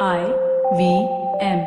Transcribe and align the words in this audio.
I 0.00 0.24
V 0.76 1.08
M. 1.40 1.64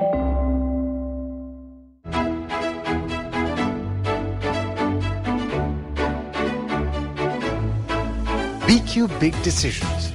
BQ 8.67 9.17
Big 9.21 9.41
Decisions, 9.43 10.11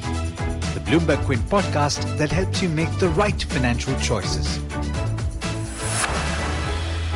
the 0.75 0.81
Bloomberg 0.81 1.25
Quint 1.25 1.41
podcast 1.49 2.19
that 2.19 2.31
helps 2.31 2.61
you 2.61 2.69
make 2.69 2.91
the 2.99 3.09
right 3.09 3.43
financial 3.45 3.99
choices. 3.99 4.59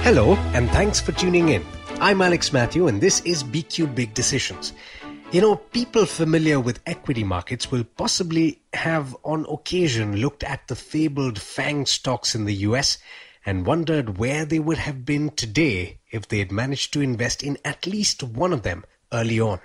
Hello, 0.02 0.36
and 0.54 0.70
thanks 0.70 0.98
for 0.98 1.12
tuning 1.12 1.50
in. 1.50 1.62
I'm 2.00 2.22
Alex 2.22 2.54
Matthew, 2.54 2.86
and 2.86 3.02
this 3.02 3.20
is 3.26 3.44
BQ 3.44 3.94
Big 3.94 4.14
Decisions. 4.14 4.72
You 5.32 5.40
know, 5.40 5.56
people 5.56 6.06
familiar 6.06 6.60
with 6.60 6.80
equity 6.86 7.24
markets 7.24 7.68
will 7.68 7.82
possibly 7.82 8.60
have 8.72 9.16
on 9.24 9.44
occasion 9.48 10.16
looked 10.16 10.44
at 10.44 10.68
the 10.68 10.76
fabled 10.76 11.40
FANG 11.40 11.86
stocks 11.86 12.36
in 12.36 12.44
the 12.44 12.54
US 12.54 12.98
and 13.44 13.66
wondered 13.66 14.18
where 14.18 14.44
they 14.44 14.60
would 14.60 14.78
have 14.78 15.04
been 15.04 15.30
today 15.30 15.98
if 16.12 16.28
they 16.28 16.38
had 16.38 16.52
managed 16.52 16.92
to 16.92 17.00
invest 17.00 17.42
in 17.42 17.58
at 17.64 17.88
least 17.88 18.22
one 18.22 18.52
of 18.52 18.62
them 18.62 18.84
early 19.12 19.40
on. 19.40 19.58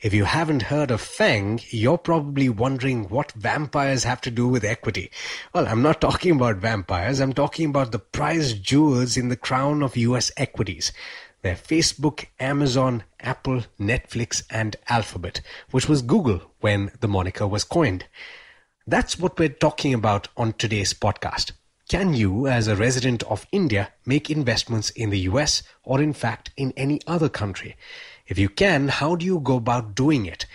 If 0.00 0.14
you 0.14 0.24
haven't 0.24 0.62
heard 0.62 0.90
of 0.90 1.00
FANG, 1.00 1.60
you're 1.68 1.98
probably 1.98 2.48
wondering 2.48 3.08
what 3.08 3.32
vampires 3.32 4.04
have 4.04 4.20
to 4.22 4.30
do 4.30 4.48
with 4.48 4.64
equity. 4.64 5.10
Well, 5.54 5.66
I'm 5.66 5.82
not 5.82 6.00
talking 6.02 6.32
about 6.32 6.56
vampires, 6.56 7.20
I'm 7.20 7.34
talking 7.34 7.68
about 7.68 7.92
the 7.92 7.98
prized 7.98 8.62
jewels 8.62 9.16
in 9.16 9.28
the 9.28 9.36
crown 9.36 9.82
of 9.82 9.96
US 9.96 10.30
equities. 10.36 10.90
They're 11.42 11.54
Facebook, 11.54 12.26
Amazon, 12.40 13.04
Apple, 13.20 13.64
Netflix, 13.78 14.42
and 14.50 14.76
Alphabet, 14.88 15.40
which 15.70 15.88
was 15.88 16.02
Google 16.02 16.40
when 16.60 16.90
the 17.00 17.08
moniker 17.08 17.46
was 17.46 17.64
coined. 17.64 18.06
That's 18.86 19.18
what 19.18 19.38
we're 19.38 19.48
talking 19.48 19.94
about 19.94 20.28
on 20.36 20.54
today's 20.54 20.94
podcast. 20.94 21.52
Can 21.88 22.14
you, 22.14 22.48
as 22.48 22.66
a 22.66 22.74
resident 22.74 23.22
of 23.24 23.46
India, 23.52 23.92
make 24.04 24.28
investments 24.28 24.90
in 24.90 25.10
the 25.10 25.20
US 25.20 25.62
or, 25.84 26.02
in 26.02 26.12
fact, 26.12 26.50
in 26.56 26.72
any 26.76 27.00
other 27.06 27.28
country? 27.28 27.76
If 28.26 28.38
you 28.38 28.48
can, 28.48 28.88
how 28.88 29.14
do 29.14 29.24
you 29.24 29.38
go 29.38 29.56
about 29.56 29.94
doing 29.94 30.26
it? 30.26 30.46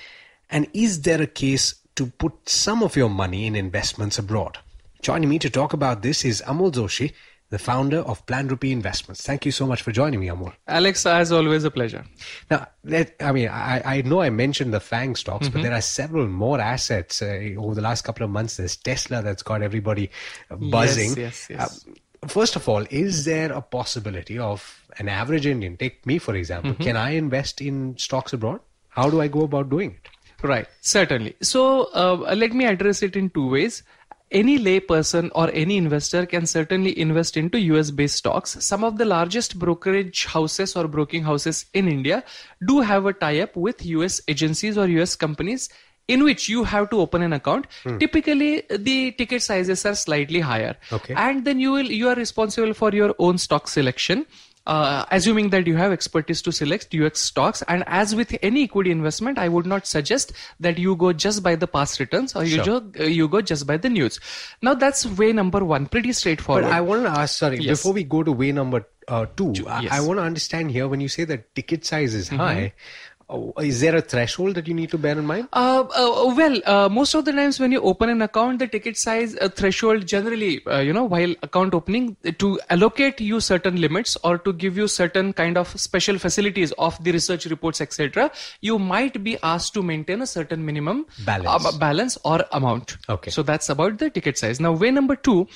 And 0.49 0.67
is 0.73 1.03
there 1.03 1.21
a 1.21 1.27
case 1.27 1.75
to 1.95 2.07
put 2.07 2.49
some 2.49 2.83
of 2.83 2.97
your 2.97 3.09
money 3.09 3.47
in 3.47 3.55
investments 3.55 4.19
abroad? 4.19 4.57
Joining 5.01 5.29
me 5.29 5.39
to 5.39 5.49
talk 5.49 5.71
about 5.71 6.01
this 6.01 6.25
is 6.25 6.43
Amol 6.45 6.71
Joshi, 6.71 7.13
the 7.51 7.59
founder 7.59 7.99
of 7.99 8.25
Plan 8.25 8.47
Rupee 8.47 8.71
Investments. 8.71 9.21
Thank 9.23 9.45
you 9.45 9.51
so 9.51 9.67
much 9.67 9.81
for 9.83 9.91
joining 9.91 10.19
me, 10.19 10.27
Amol. 10.27 10.53
Alex, 10.67 11.05
as 11.05 11.31
always, 11.31 11.63
a 11.63 11.69
pleasure. 11.71 12.03
Now, 12.49 12.65
let, 12.83 13.13
I 13.19 13.31
mean, 13.31 13.49
I, 13.49 13.81
I 13.97 14.01
know 14.01 14.21
I 14.21 14.29
mentioned 14.31 14.73
the 14.73 14.79
FANG 14.79 15.15
stocks, 15.15 15.47
Mm-hmm. 15.47 15.57
but 15.57 15.63
there 15.63 15.73
are 15.73 15.81
several 15.81 16.27
more 16.27 16.59
assets 16.59 17.21
uh, 17.21 17.51
over 17.57 17.75
the 17.75 17.81
last 17.81 18.03
couple 18.03 18.23
of 18.23 18.31
months. 18.31 18.57
There's 18.57 18.75
Tesla 18.77 19.21
that's 19.21 19.43
got 19.43 19.61
everybody 19.61 20.09
uh, 20.49 20.55
buzzing. 20.55 21.09
Yes, 21.09 21.17
yes, 21.17 21.47
yes. 21.49 21.85
Uh, 22.23 22.27
first 22.27 22.55
of 22.55 22.67
all, 22.69 22.85
is 22.89 23.25
there 23.25 23.51
a 23.51 23.61
possibility 23.61 24.39
of 24.39 24.81
an 24.99 25.09
average 25.09 25.45
Indian, 25.45 25.77
take 25.77 26.05
me 26.05 26.17
for 26.19 26.35
example, 26.35 26.71
Mm-hmm. 26.71 26.83
can 26.83 26.97
I 26.97 27.11
invest 27.11 27.61
in 27.61 27.97
stocks 27.97 28.33
abroad? 28.33 28.59
How 28.89 29.09
do 29.09 29.21
I 29.21 29.27
go 29.27 29.41
about 29.41 29.69
doing 29.69 29.91
it? 29.91 30.09
Right, 30.43 30.67
certainly. 30.81 31.35
So 31.41 31.89
uh, 31.93 32.33
let 32.35 32.53
me 32.53 32.65
address 32.65 33.03
it 33.03 33.15
in 33.15 33.29
two 33.29 33.47
ways. 33.49 33.83
Any 34.31 34.57
layperson 34.57 35.29
or 35.35 35.49
any 35.53 35.75
investor 35.75 36.25
can 36.25 36.45
certainly 36.45 36.97
invest 36.97 37.35
into 37.35 37.59
US 37.59 37.91
based 37.91 38.15
stocks. 38.15 38.55
Some 38.63 38.83
of 38.83 38.97
the 38.97 39.03
largest 39.03 39.59
brokerage 39.59 40.25
houses 40.25 40.75
or 40.75 40.87
broking 40.87 41.23
houses 41.23 41.65
in 41.73 41.89
India 41.89 42.23
do 42.65 42.79
have 42.79 43.05
a 43.05 43.13
tie 43.13 43.41
up 43.41 43.55
with 43.55 43.85
US 43.85 44.21
agencies 44.29 44.77
or 44.77 44.87
US 44.87 45.15
companies 45.15 45.69
in 46.07 46.23
which 46.23 46.47
you 46.49 46.63
have 46.63 46.89
to 46.91 46.99
open 46.99 47.21
an 47.21 47.33
account. 47.33 47.67
Hmm. 47.83 47.97
Typically, 47.97 48.63
the 48.69 49.11
ticket 49.11 49.41
sizes 49.41 49.85
are 49.85 49.95
slightly 49.95 50.39
higher. 50.39 50.75
Okay. 50.91 51.13
And 51.15 51.45
then 51.45 51.59
you 51.59 51.71
will 51.71 51.91
you 51.91 52.07
are 52.09 52.15
responsible 52.15 52.73
for 52.73 52.91
your 52.91 53.13
own 53.19 53.37
stock 53.37 53.67
selection. 53.67 54.25
Uh, 54.67 55.05
assuming 55.09 55.49
that 55.49 55.65
you 55.65 55.75
have 55.75 55.91
expertise 55.91 56.39
to 56.39 56.51
select 56.51 56.93
US 56.93 57.17
stocks, 57.17 57.63
and 57.67 57.83
as 57.87 58.13
with 58.13 58.37
any 58.43 58.63
equity 58.63 58.91
investment, 58.91 59.39
I 59.39 59.47
would 59.47 59.65
not 59.65 59.87
suggest 59.87 60.33
that 60.59 60.77
you 60.77 60.95
go 60.95 61.13
just 61.13 61.41
by 61.41 61.55
the 61.55 61.65
past 61.65 61.99
returns 61.99 62.35
or 62.35 62.43
you, 62.43 62.57
Sure. 62.63 62.65
jo- 62.79 62.91
uh, 62.99 63.03
you 63.05 63.27
go 63.27 63.41
just 63.41 63.65
by 63.65 63.77
the 63.77 63.89
news. 63.89 64.19
Now 64.61 64.75
that's 64.75 65.03
way 65.07 65.33
number 65.33 65.65
one, 65.65 65.87
pretty 65.87 66.13
straightforward. 66.13 66.65
But 66.65 66.73
I 66.73 66.81
want 66.81 67.03
to 67.05 67.09
ask, 67.09 67.39
sorry, 67.39 67.57
Yes. 67.57 67.79
before 67.79 67.93
we 67.93 68.03
go 68.03 68.21
to 68.21 68.31
way 68.31 68.51
number 68.51 68.85
uh, 69.07 69.25
two, 69.35 69.51
I, 69.67 69.81
yes. 69.81 69.91
I 69.93 69.99
want 70.01 70.19
to 70.19 70.23
understand 70.23 70.69
here 70.69 70.87
when 70.87 71.01
you 71.01 71.07
say 71.09 71.23
that 71.23 71.55
ticket 71.55 71.83
size 71.83 72.13
is 72.13 72.29
high, 72.29 72.73
uh, 73.31 73.61
is 73.61 73.79
there 73.81 73.95
a 73.95 74.01
threshold 74.01 74.55
that 74.55 74.67
you 74.67 74.73
need 74.73 74.89
to 74.91 74.97
bear 74.97 75.17
in 75.17 75.25
mind? 75.25 75.47
Uh, 75.53 75.83
uh, 75.95 76.33
well, 76.35 76.59
uh, 76.65 76.89
most 76.89 77.13
of 77.13 77.25
the 77.25 77.31
times 77.31 77.59
when 77.59 77.71
you 77.71 77.81
open 77.81 78.09
an 78.09 78.21
account, 78.21 78.59
the 78.59 78.67
ticket 78.67 78.97
size 78.97 79.35
uh, 79.37 79.49
threshold 79.49 80.05
generally, 80.05 80.65
uh, 80.67 80.79
you 80.79 80.93
know, 80.93 81.03
while 81.03 81.33
account 81.43 81.73
opening, 81.73 82.15
to 82.37 82.59
allocate 82.69 83.21
you 83.21 83.39
certain 83.39 83.79
limits 83.79 84.17
or 84.23 84.37
to 84.37 84.53
give 84.53 84.77
you 84.77 84.87
certain 84.87 85.33
kind 85.33 85.57
of 85.57 85.67
special 85.79 86.17
facilities 86.17 86.71
of 86.73 87.01
the 87.03 87.11
research 87.11 87.45
reports, 87.45 87.81
etc., 87.81 88.31
you 88.61 88.77
might 88.77 89.23
be 89.23 89.37
asked 89.43 89.73
to 89.73 89.83
maintain 89.83 90.21
a 90.21 90.27
certain 90.27 90.65
minimum 90.65 91.05
Balance. 91.25 91.65
uh, 91.65 91.77
balance 91.77 92.17
or 92.23 92.45
amount. 92.51 92.97
Okay. 93.09 93.31
So 93.31 93.43
that's 93.43 93.69
about 93.69 93.97
the 93.97 94.09
ticket 94.09 94.37
size. 94.37 94.59
Now, 94.59 94.73
way 94.73 94.91
number 94.91 95.15
two 95.15 95.47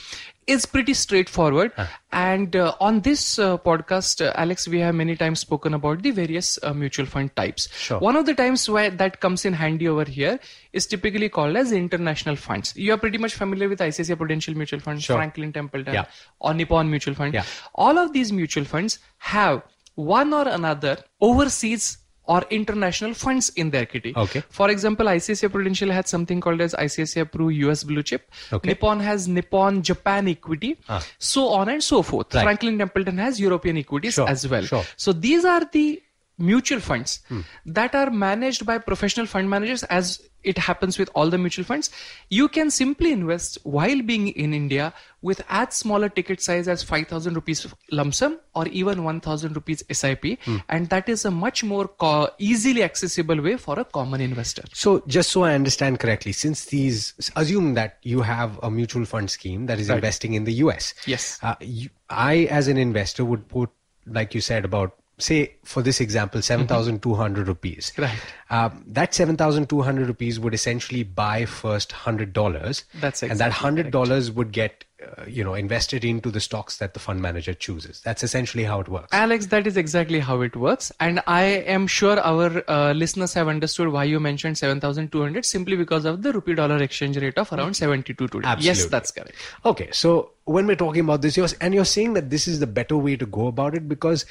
is 0.48 0.66
pretty 0.66 0.94
straightforward. 0.94 1.72
And 2.12 2.56
uh, 2.56 2.74
on 2.80 3.02
this 3.02 3.40
uh, 3.40 3.58
podcast, 3.58 4.26
uh, 4.26 4.32
Alex, 4.36 4.68
we 4.68 4.80
have 4.80 4.94
many 4.96 5.16
times 5.16 5.40
spoken 5.40 5.74
about 5.74 6.02
the 6.04 6.12
various 6.12 6.60
uh, 6.62 6.74
mutual 6.74 7.06
fund 7.06 7.36
types. 7.36 7.68
Sure. 7.76 8.00
One 8.00 8.16
of 8.16 8.26
the 8.26 8.34
times 8.36 8.70
where 8.70 8.90
that 8.92 9.20
comes 9.22 9.44
in 9.46 9.54
handy 9.54 9.88
over 9.88 10.06
here 10.06 10.40
is 10.72 10.86
typically 10.86 11.30
called 11.30 11.56
as 11.56 11.72
international 11.72 12.36
funds. 12.36 12.76
You 12.76 12.94
are 12.94 12.98
pretty 12.98 13.18
much 13.18 13.34
familiar 13.34 13.68
with 13.68 13.80
ICICI 13.80 14.18
Prudential 14.18 14.56
Mutual 14.56 14.80
Fund, 14.80 15.02
Sure. 15.02 15.16
Franklin 15.18 15.52
Templeton, 15.52 15.94
Yeah. 15.94 16.06
or 16.40 16.54
Nippon 16.54 16.90
Mutual 16.90 17.16
Fund. 17.16 17.34
Yeah. 17.34 17.46
All 17.74 17.98
of 17.98 18.14
these 18.14 18.32
mutual 18.32 18.66
funds 18.66 19.00
have 19.18 19.64
one 19.96 20.34
or 20.34 20.48
another 20.48 20.98
overseas 21.22 21.98
or 22.28 22.44
international 22.50 23.14
funds 23.14 23.50
in 23.56 23.70
their 23.72 23.86
kitty. 23.86 24.14
Okay. 24.16 24.42
For 24.50 24.70
example, 24.70 25.06
ICICI 25.08 25.52
Prudential 25.52 25.92
has 25.92 26.10
something 26.10 26.42
called 26.42 26.62
as 26.62 26.74
ICICI 26.74 27.26
Pru 27.32 27.54
US 27.68 27.84
Blue 27.84 28.04
Chip. 28.04 28.32
Okay. 28.52 28.70
Nippon 28.70 29.00
has 29.00 29.28
Nippon 29.28 29.82
Japan 29.82 30.28
Equity, 30.28 30.78
Ah. 30.90 31.04
so 31.20 31.48
on 31.50 31.70
and 31.70 31.84
so 31.84 32.02
forth. 32.02 32.34
Right. 32.34 32.44
Franklin 32.44 32.78
Templeton 32.78 33.18
has 33.18 33.40
European 33.40 33.78
equities 33.78 34.14
Sure, 34.16 34.28
as 34.30 34.48
well. 34.48 34.64
sure. 34.64 34.84
So 34.98 35.14
these 35.14 35.46
are 35.46 35.64
the 35.72 36.02
mutual 36.38 36.80
funds 36.80 37.20
Hmm. 37.30 37.42
that 37.66 37.96
are 37.96 38.10
managed 38.12 38.66
by 38.66 38.78
professional 38.78 39.26
fund 39.26 39.50
managers 39.50 39.84
as 39.84 40.22
it 40.44 40.58
happens 40.60 41.00
with 41.00 41.10
all 41.16 41.30
the 41.30 41.38
mutual 41.38 41.66
funds 41.66 41.90
you 42.30 42.48
can 42.48 42.70
simply 42.70 43.12
invest 43.12 43.58
while 43.64 44.02
being 44.02 44.28
in 44.28 44.54
india 44.54 44.94
with 45.22 45.42
as 45.50 45.74
smaller 45.74 46.08
ticket 46.10 46.42
size 46.42 46.68
as 46.68 46.84
5000 46.84 47.34
rupees 47.34 47.66
lump 47.92 48.14
sum 48.14 48.38
or 48.54 48.68
even 48.68 49.04
1000 49.04 49.56
rupees 49.56 49.84
sip 49.92 50.26
Hmm. 50.44 50.58
and 50.70 50.90
that 50.90 51.08
is 51.10 51.24
a 51.26 51.32
much 51.32 51.64
more 51.64 51.88
co- 51.88 52.30
easily 52.38 52.84
accessible 52.84 53.42
way 53.42 53.56
for 53.58 53.80
a 53.80 53.86
common 53.86 54.22
investor 54.22 54.64
So, 54.74 55.02
just 55.08 55.32
so 55.32 55.44
I 55.44 55.54
understand 55.56 56.00
correctly, 56.00 56.32
since 56.34 56.66
these, 56.66 57.14
assume 57.36 57.74
that 57.76 57.98
you 58.04 58.22
have 58.22 58.60
a 58.62 58.70
mutual 58.70 59.06
fund 59.06 59.32
scheme 59.32 59.66
that 59.68 59.80
is 59.80 59.90
Right. 59.90 59.96
investing 59.96 60.34
in 60.34 60.44
the 60.44 60.54
US. 60.66 60.94
Yes. 61.06 61.40
Uh, 61.42 61.56
you, 61.62 61.90
I, 62.10 62.36
as 62.60 62.68
an 62.68 62.78
investor, 62.78 63.24
would 63.26 63.48
put, 63.48 63.70
like 64.06 64.34
you 64.36 64.42
said, 64.42 64.66
about, 64.66 64.96
say, 65.18 65.56
for 65.64 65.82
this 65.82 66.02
example, 66.02 66.42
7,200 66.42 67.48
rupees. 67.48 67.92
Mm-hmm. 67.96 68.02
Right. 68.02 68.20
Um, 68.50 68.84
that 68.88 69.14
7,200 69.14 70.08
rupees 70.08 70.40
would 70.40 70.54
essentially 70.54 71.04
buy 71.04 71.46
first 71.46 71.92
$100. 71.92 72.84
That's 72.96 73.24
And 73.24 73.40
that 73.40 73.52
$100 73.52 74.34
would 74.36 74.52
get, 74.52 74.84
uh, 75.02 75.24
you 75.26 75.44
know, 75.44 75.56
invested 75.56 76.06
into 76.06 76.30
the 76.30 76.40
stocks 76.40 76.78
that 76.78 76.94
the 76.94 77.00
fund 77.00 77.22
manager 77.22 77.54
chooses. 77.54 78.02
That's 78.02 78.24
essentially 78.24 78.66
how 78.66 78.82
it 78.82 78.88
works. 78.88 79.08
Alex, 79.14 79.48
that 79.48 79.66
is 79.66 79.78
exactly 79.78 80.20
how 80.20 80.42
it 80.42 80.56
works. 80.56 80.92
And 81.00 81.24
I 81.26 81.44
am 81.44 81.88
sure 81.88 82.20
our 82.20 82.64
uh, 82.70 82.94
listeners 82.94 83.34
have 83.34 83.48
understood 83.48 83.88
why 83.88 84.04
you 84.04 84.20
mentioned 84.20 84.58
7,200 84.58 85.44
simply 85.44 85.76
because 85.76 86.06
of 86.06 86.22
the 86.22 86.34
rupee 86.34 86.54
dollar 86.56 86.78
exchange 86.84 87.18
rate 87.18 87.38
of 87.38 87.52
around 87.52 87.76
72 87.76 88.14
today. 88.14 88.40
Absolutely. 88.44 88.66
Yes, 88.66 88.86
that's 88.86 89.12
correct. 89.12 89.34
Okay, 89.66 89.90
so 89.92 90.32
when 90.44 90.68
we're 90.68 90.76
talking 90.76 91.02
about 91.02 91.24
this, 91.24 91.36
you're, 91.36 91.48
and 91.62 91.74
you're 91.74 91.86
saying 91.86 92.14
that 92.14 92.30
this 92.30 92.48
is 92.48 92.60
the 92.60 92.68
better 92.68 92.96
way 92.96 93.16
to 93.16 93.26
go 93.26 93.48
about 93.48 93.74
it 93.74 93.90
because 93.90 94.26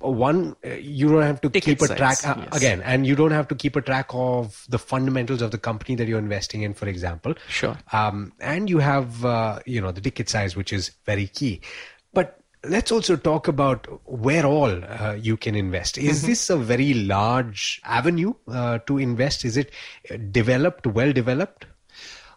one, 0.00 0.56
uh, 0.64 0.74
you 0.74 1.08
don't 1.08 1.22
have 1.22 1.40
to 1.40 1.50
Ticket 1.50 1.78
keep 1.78 1.82
a 1.82 1.86
size, 1.86 1.98
track 1.98 2.26
uh, 2.26 2.40
yes. 2.40 2.56
again, 2.56 2.82
and 2.82 3.06
you 3.06 3.16
don't 3.16 3.30
have 3.30 3.48
to 3.48 3.54
keep 3.54 3.76
a 3.76 3.80
track 3.80 4.06
of 4.10 4.64
the 4.68 4.78
fundamentals 4.78 5.42
of 5.42 5.50
the 5.50 5.58
company 5.58 5.94
that 5.96 6.08
you're 6.08 6.18
investing 6.18 6.62
in, 6.62 6.74
for 6.74 6.86
example. 6.86 7.34
Sure. 7.48 7.76
Um, 7.92 8.32
and 8.40 8.68
you 8.70 8.78
have, 8.78 9.24
uh, 9.24 9.60
you 9.66 9.80
know, 9.80 9.92
the 9.92 10.00
ticket 10.00 10.28
size, 10.28 10.56
which 10.56 10.72
is 10.72 10.90
very 11.04 11.26
key. 11.26 11.60
But 12.12 12.40
let's 12.64 12.90
also 12.90 13.16
talk 13.16 13.48
about 13.48 13.86
where 14.04 14.44
all 14.44 14.84
uh, 14.84 15.16
you 15.20 15.36
can 15.36 15.54
invest. 15.54 15.98
Is 15.98 16.22
this 16.22 16.50
a 16.50 16.56
very 16.56 16.94
large 16.94 17.80
avenue 17.84 18.34
uh, 18.48 18.78
to 18.86 18.98
invest? 18.98 19.44
Is 19.44 19.56
it 19.56 19.70
uh, 20.10 20.16
developed, 20.30 20.86
well 20.86 21.12
developed? 21.12 21.66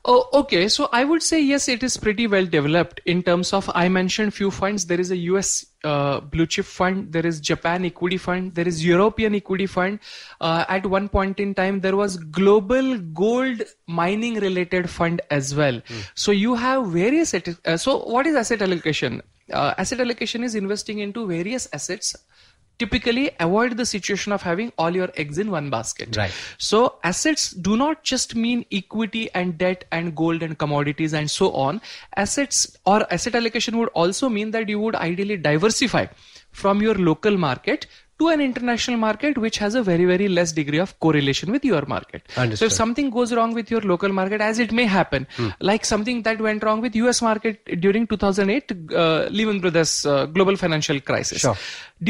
Oh, 0.03 0.27
okay. 0.33 0.67
So 0.67 0.89
I 0.91 1.03
would 1.03 1.21
say 1.21 1.39
yes, 1.39 1.67
it 1.67 1.83
is 1.83 1.95
pretty 1.95 2.25
well 2.25 2.45
developed 2.45 3.01
in 3.05 3.21
terms 3.21 3.53
of 3.53 3.69
I 3.75 3.87
mentioned 3.87 4.33
few 4.33 4.49
funds. 4.49 4.87
There 4.87 4.99
is 4.99 5.11
a 5.11 5.17
US 5.17 5.63
uh, 5.83 6.21
blue 6.21 6.47
chip 6.47 6.65
fund, 6.65 7.11
there 7.13 7.25
is 7.25 7.39
Japan 7.39 7.85
equity 7.85 8.17
fund, 8.17 8.55
there 8.55 8.67
is 8.67 8.83
European 8.83 9.35
equity 9.35 9.67
fund. 9.67 9.99
Uh, 10.39 10.65
at 10.69 10.87
one 10.87 11.07
point 11.07 11.39
in 11.39 11.53
time, 11.53 11.81
there 11.81 11.95
was 11.95 12.17
global 12.17 12.97
gold 12.97 13.61
mining 13.85 14.39
related 14.39 14.89
fund 14.89 15.21
as 15.29 15.53
well. 15.53 15.79
So 16.15 16.31
you 16.31 16.55
have 16.55 16.87
various. 16.87 17.35
Uh, 17.35 17.77
so 17.77 18.03
what 18.03 18.25
is 18.25 18.35
asset 18.35 18.63
allocation? 18.63 19.21
Uh, 19.53 19.75
asset 19.77 19.99
allocation 19.99 20.43
is 20.43 20.55
investing 20.55 20.99
into 20.99 21.27
various 21.27 21.67
assets 21.73 22.15
typically 22.81 23.29
avoid 23.45 23.77
the 23.77 23.85
situation 23.85 24.35
of 24.37 24.41
having 24.41 24.71
all 24.77 24.99
your 24.99 25.09
eggs 25.23 25.37
in 25.37 25.51
one 25.51 25.69
basket. 25.69 26.17
Right. 26.17 26.33
So 26.57 26.95
assets 27.03 27.51
do 27.51 27.77
not 27.77 28.03
just 28.03 28.35
mean 28.35 28.65
equity 28.81 29.29
and 29.41 29.57
debt 29.57 29.85
and 29.91 30.15
gold 30.15 30.43
and 30.43 30.57
commodities 30.57 31.13
and 31.13 31.29
so 31.29 31.51
on. 31.53 31.81
Assets 32.15 32.77
or 32.85 32.99
asset 33.13 33.35
allocation 33.41 33.77
would 33.77 33.89
also 33.89 34.29
mean 34.29 34.51
that 34.51 34.69
you 34.75 34.79
would 34.79 34.95
ideally 34.95 35.37
diversify 35.37 36.05
from 36.51 36.81
your 36.81 36.95
local 36.95 37.37
market 37.37 37.87
to 38.21 38.29
an 38.33 38.41
international 38.41 38.97
market 38.97 39.37
which 39.45 39.57
has 39.63 39.75
a 39.81 39.83
very 39.89 40.05
very 40.13 40.27
less 40.37 40.51
degree 40.59 40.81
of 40.85 40.93
correlation 41.05 41.51
with 41.51 41.63
your 41.71 41.83
market. 41.93 42.21
So 42.55 42.65
if 42.65 42.71
something 42.71 43.09
goes 43.17 43.33
wrong 43.33 43.53
with 43.59 43.71
your 43.73 43.81
local 43.81 44.11
market 44.19 44.41
as 44.49 44.59
it 44.59 44.71
may 44.79 44.85
happen 44.85 45.27
like 45.59 45.85
something 45.93 46.23
that 46.27 46.39
went 46.47 46.63
wrong 46.63 46.81
with 46.81 46.95
us 46.95 47.21
market 47.21 47.81
during 47.85 48.07
2008 48.07 48.71
uh, 48.93 49.27
lehman 49.37 49.59
brothers 49.59 50.05
uh, 50.05 50.25
global 50.25 50.55
financial 50.55 50.99
crisis. 50.99 51.41
Sure. 51.41 51.57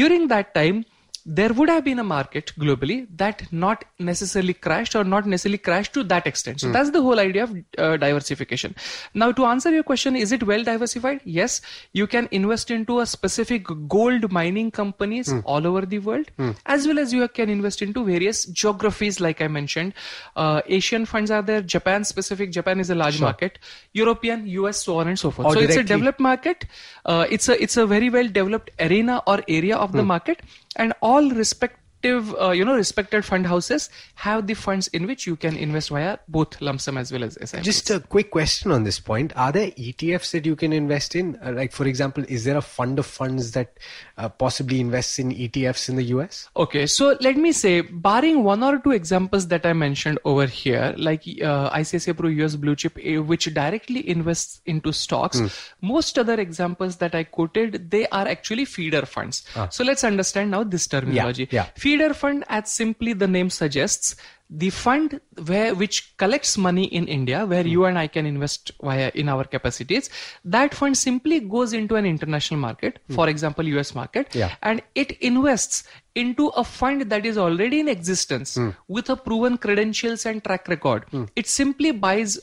during 0.00 0.28
that 0.28 0.54
time 0.54 0.84
there 1.24 1.52
would 1.52 1.68
have 1.68 1.84
been 1.84 1.98
a 1.98 2.04
market 2.04 2.52
globally 2.58 3.06
that 3.16 3.50
not 3.52 3.84
necessarily 3.98 4.54
crashed 4.54 4.94
or 4.94 5.04
not 5.04 5.26
necessarily 5.26 5.58
crashed 5.58 5.92
to 5.94 6.04
that 6.04 6.26
extent. 6.26 6.60
So 6.60 6.70
that's 6.70 6.90
the 6.90 7.02
whole 7.02 7.18
idea 7.18 7.44
of 7.44 7.56
uh, 7.78 7.96
diversification. 7.96 8.74
Now 9.14 9.32
to 9.32 9.46
answer 9.46 9.70
your 9.70 9.82
question 9.82 10.16
is 10.16 10.32
it 10.32 10.42
well 10.42 10.62
diversified? 10.62 11.20
Yes. 11.24 11.60
You 11.92 12.06
can 12.06 12.28
invest 12.30 12.70
into 12.70 13.00
a 13.00 13.06
specific 13.06 13.66
gold 13.88 14.30
mining 14.30 14.70
companies 14.70 15.32
all 15.44 15.66
over 15.66 15.86
the 15.86 15.98
world 15.98 16.30
as 16.66 16.86
well 16.86 16.98
as 16.98 17.12
you 17.12 17.26
can 17.28 17.48
invest 17.48 17.82
into 17.82 18.04
various 18.04 18.44
geographies 18.46 19.20
like 19.20 19.40
i 19.40 19.48
mentioned. 19.48 19.94
Uh, 20.36 20.60
asian 20.66 21.06
funds 21.06 21.30
are 21.30 21.42
there 21.42 21.62
japan 21.62 22.04
specific 22.04 22.50
japan 22.50 22.80
is 22.80 22.90
a 22.90 22.94
large 22.94 23.20
market 23.20 23.58
european 23.92 24.46
us 24.46 24.82
so 24.82 24.98
on 24.98 25.08
and 25.08 25.18
so 25.18 25.30
forth. 25.30 25.46
Or 25.46 25.54
so 25.54 25.60
it's 25.60 25.76
a 25.76 25.82
developed 25.82 26.20
market. 26.20 26.66
Uh, 27.04 27.26
it's 27.30 27.48
a 27.48 27.60
it's 27.62 27.76
a 27.76 27.86
very 27.86 28.10
well 28.10 28.28
developed 28.28 28.70
arena 28.78 29.22
or 29.26 29.42
area 29.48 29.76
of 29.76 29.92
the 29.92 30.02
market. 30.02 30.42
And 30.76 30.94
all 31.02 31.11
all 31.12 31.28
respect 31.42 31.81
respective 32.02 32.34
uh, 32.40 32.50
you 32.50 32.64
know 32.64 32.74
respected 32.74 33.24
fund 33.24 33.46
houses 33.46 33.90
have 34.16 34.46
the 34.46 34.54
funds 34.54 34.88
in 34.88 35.06
which 35.06 35.26
you 35.26 35.36
can 35.36 35.56
invest 35.56 35.90
via 35.90 36.18
both 36.28 36.60
lump 36.60 36.80
sum 36.80 36.98
as 36.98 37.12
well 37.12 37.24
as 37.24 37.34
SIPs. 37.34 37.62
Just 37.62 37.90
a 37.90 38.00
quick 38.00 38.30
question 38.30 38.70
on 38.70 38.84
this 38.84 39.00
point. 39.00 39.32
Are 39.36 39.52
there 39.52 39.70
ETFs 39.72 40.32
that 40.32 40.46
you 40.46 40.56
can 40.56 40.72
invest 40.72 41.14
in? 41.14 41.38
Uh, 41.44 41.52
like, 41.52 41.72
for 41.72 41.86
example, 41.86 42.24
is 42.28 42.44
there 42.44 42.56
a 42.56 42.62
fund 42.62 42.98
of 42.98 43.06
funds 43.06 43.52
that 43.52 43.78
uh, 44.18 44.28
possibly 44.28 44.80
invests 44.80 45.18
in 45.18 45.30
ETFs 45.30 45.88
in 45.88 45.96
the 45.96 46.04
US? 46.14 46.48
Okay, 46.56 46.86
so 46.86 47.16
let 47.20 47.36
me 47.36 47.52
say, 47.52 47.80
barring 47.80 48.42
one 48.44 48.62
or 48.62 48.78
two 48.78 48.92
examples 48.92 49.48
that 49.48 49.64
I 49.66 49.72
mentioned 49.72 50.18
over 50.24 50.46
here, 50.46 50.94
like 50.96 51.22
uh, 51.42 51.70
ICICI 51.70 52.14
Pru 52.14 52.34
US 52.44 52.56
Blue 52.56 52.76
Chip, 52.76 52.98
eh, 53.02 53.18
which 53.18 53.52
directly 53.54 54.08
invests 54.08 54.60
into 54.66 54.92
stocks, 54.92 55.40
most 55.80 56.18
other 56.18 56.34
examples 56.34 56.96
that 56.96 57.14
I 57.14 57.24
quoted, 57.24 57.90
they 57.90 58.06
are 58.08 58.26
actually 58.26 58.64
feeder 58.64 59.06
funds. 59.06 59.44
So 59.70 59.84
let's 59.84 60.04
understand 60.04 60.50
now 60.50 60.64
this 60.64 60.86
terminology. 60.86 61.48
yeah. 61.50 61.66
Feeder 61.92 62.14
fund, 62.14 62.42
as 62.48 62.72
simply 62.72 63.12
the 63.12 63.28
name 63.28 63.50
suggests, 63.50 64.16
the 64.48 64.70
fund 64.70 65.20
where 65.44 65.74
which 65.74 66.16
collects 66.16 66.56
money 66.56 66.84
in 66.84 67.06
India, 67.06 67.44
where 67.44 67.62
hmm. 67.62 67.68
you 67.68 67.84
and 67.84 67.98
I 67.98 68.06
can 68.06 68.24
invest 68.24 68.70
via 68.82 69.10
in 69.14 69.28
our 69.28 69.44
capacities, 69.44 70.08
that 70.42 70.72
fund 70.72 70.96
simply 70.96 71.40
goes 71.40 71.74
into 71.74 71.96
an 71.96 72.06
international 72.06 72.60
market, 72.60 72.98
hmm. 73.08 73.14
for 73.14 73.28
example, 73.28 73.68
US 73.76 73.94
market, 73.94 74.34
Yeah. 74.34 74.54
and 74.62 74.80
it 74.94 75.12
invests 75.20 75.84
into 76.14 76.48
a 76.48 76.64
fund 76.64 77.02
that 77.10 77.26
is 77.26 77.36
already 77.36 77.80
in 77.80 77.88
existence 77.88 78.54
hmm. 78.54 78.70
with 78.88 79.10
a 79.10 79.16
proven 79.16 79.58
credentials 79.58 80.24
and 80.24 80.42
track 80.42 80.68
record. 80.68 81.04
It 81.36 81.46
simply 81.46 81.90
buys 81.90 82.38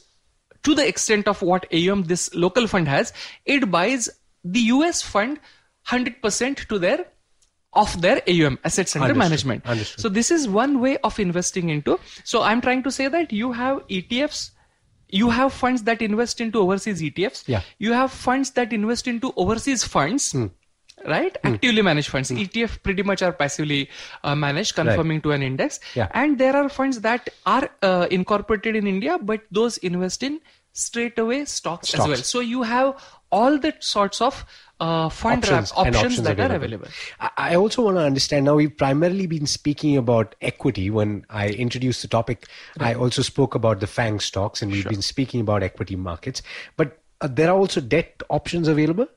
to 0.61 0.75
the 0.75 0.87
extent 0.87 1.27
of 1.27 1.41
what 1.41 1.65
AUM 1.73 2.03
this 2.03 2.33
local 2.35 2.67
fund 2.67 2.87
has, 2.87 3.13
it 3.45 3.71
buys 3.71 4.09
the 4.43 4.59
US 4.75 5.01
fund 5.01 5.39
100% 5.87 6.67
to 6.67 6.77
their 6.77 7.05
of 7.73 8.01
their 8.01 8.21
AUM 8.27 8.57
assets 8.63 8.95
under 8.95 9.13
management. 9.13 9.65
Understood. 9.65 10.01
So 10.01 10.09
this 10.09 10.31
is 10.31 10.47
one 10.47 10.79
way 10.79 10.97
of 10.97 11.19
investing 11.19 11.69
into. 11.69 11.99
So 12.23 12.41
I'm 12.41 12.61
trying 12.61 12.83
to 12.83 12.91
say 12.91 13.07
that 13.07 13.31
you 13.31 13.51
have 13.51 13.87
ETFs, 13.87 14.51
you 15.09 15.29
have 15.29 15.53
funds 15.53 15.83
that 15.83 16.01
invest 16.01 16.41
into 16.41 16.59
overseas 16.59 17.01
ETFs. 17.01 17.47
Yeah. 17.47 17.61
You 17.77 17.93
have 17.93 18.11
funds 18.11 18.51
that 18.51 18.73
invest 18.73 19.07
into 19.07 19.33
overseas 19.35 19.83
funds. 19.83 20.35
Right, 21.07 21.37
actively 21.45 21.81
managed 21.81 22.09
funds. 22.09 22.29
ETF 22.29 22.83
pretty 22.83 23.03
much 23.03 23.21
are 23.21 23.31
passively 23.31 23.89
uh, 24.21 24.35
managed, 24.35 24.75
conforming 24.75 25.21
to 25.21 25.31
an 25.31 25.41
index. 25.41 25.79
Yeah. 25.95 26.09
And 26.13 26.37
there 26.37 26.53
are 26.53 26.67
funds 26.67 26.99
that 26.99 27.29
are 27.45 27.69
uh, 27.81 28.07
incorporated 28.11 28.75
in 28.75 28.85
India, 28.85 29.17
but 29.17 29.43
those 29.49 29.77
invest 29.77 30.23
in 30.23 30.41
straight 30.73 31.17
away 31.17 31.45
stocks, 31.45 31.93
as 31.93 32.05
well. 32.05 32.17
So 32.17 32.41
you 32.41 32.63
have 32.63 33.01
all 33.31 33.57
the 33.57 33.73
sorts 33.79 34.19
of 34.19 34.45
uh, 34.79 35.09
fund 35.09 35.43
Options 35.43 35.71
options, 35.73 35.95
options 35.95 36.21
that 36.23 36.39
are 36.39 36.55
available. 36.55 36.87
available. 36.87 36.87
I 37.37 37.55
also 37.55 37.83
want 37.83 37.97
to 37.97 38.01
understand 38.01 38.45
now. 38.45 38.55
We've 38.55 38.75
primarily 38.75 39.27
been 39.27 39.45
speaking 39.45 39.97
about 39.97 40.35
equity. 40.41 40.89
When 40.89 41.25
I 41.29 41.49
introduced 41.49 42.01
the 42.01 42.07
topic, 42.07 42.47
I 42.79 42.93
also 42.93 43.21
spoke 43.21 43.55
about 43.55 43.79
the 43.81 43.87
FANG 43.87 44.19
stocks, 44.19 44.61
and 44.61 44.71
we've 44.71 44.87
been 44.87 45.01
speaking 45.01 45.41
about 45.41 45.63
equity 45.63 45.95
markets. 45.95 46.41
But 46.77 46.99
there 47.27 47.49
are 47.49 47.57
also 47.57 47.81
debt 47.81 48.21
options 48.29 48.67
available. 48.67 49.07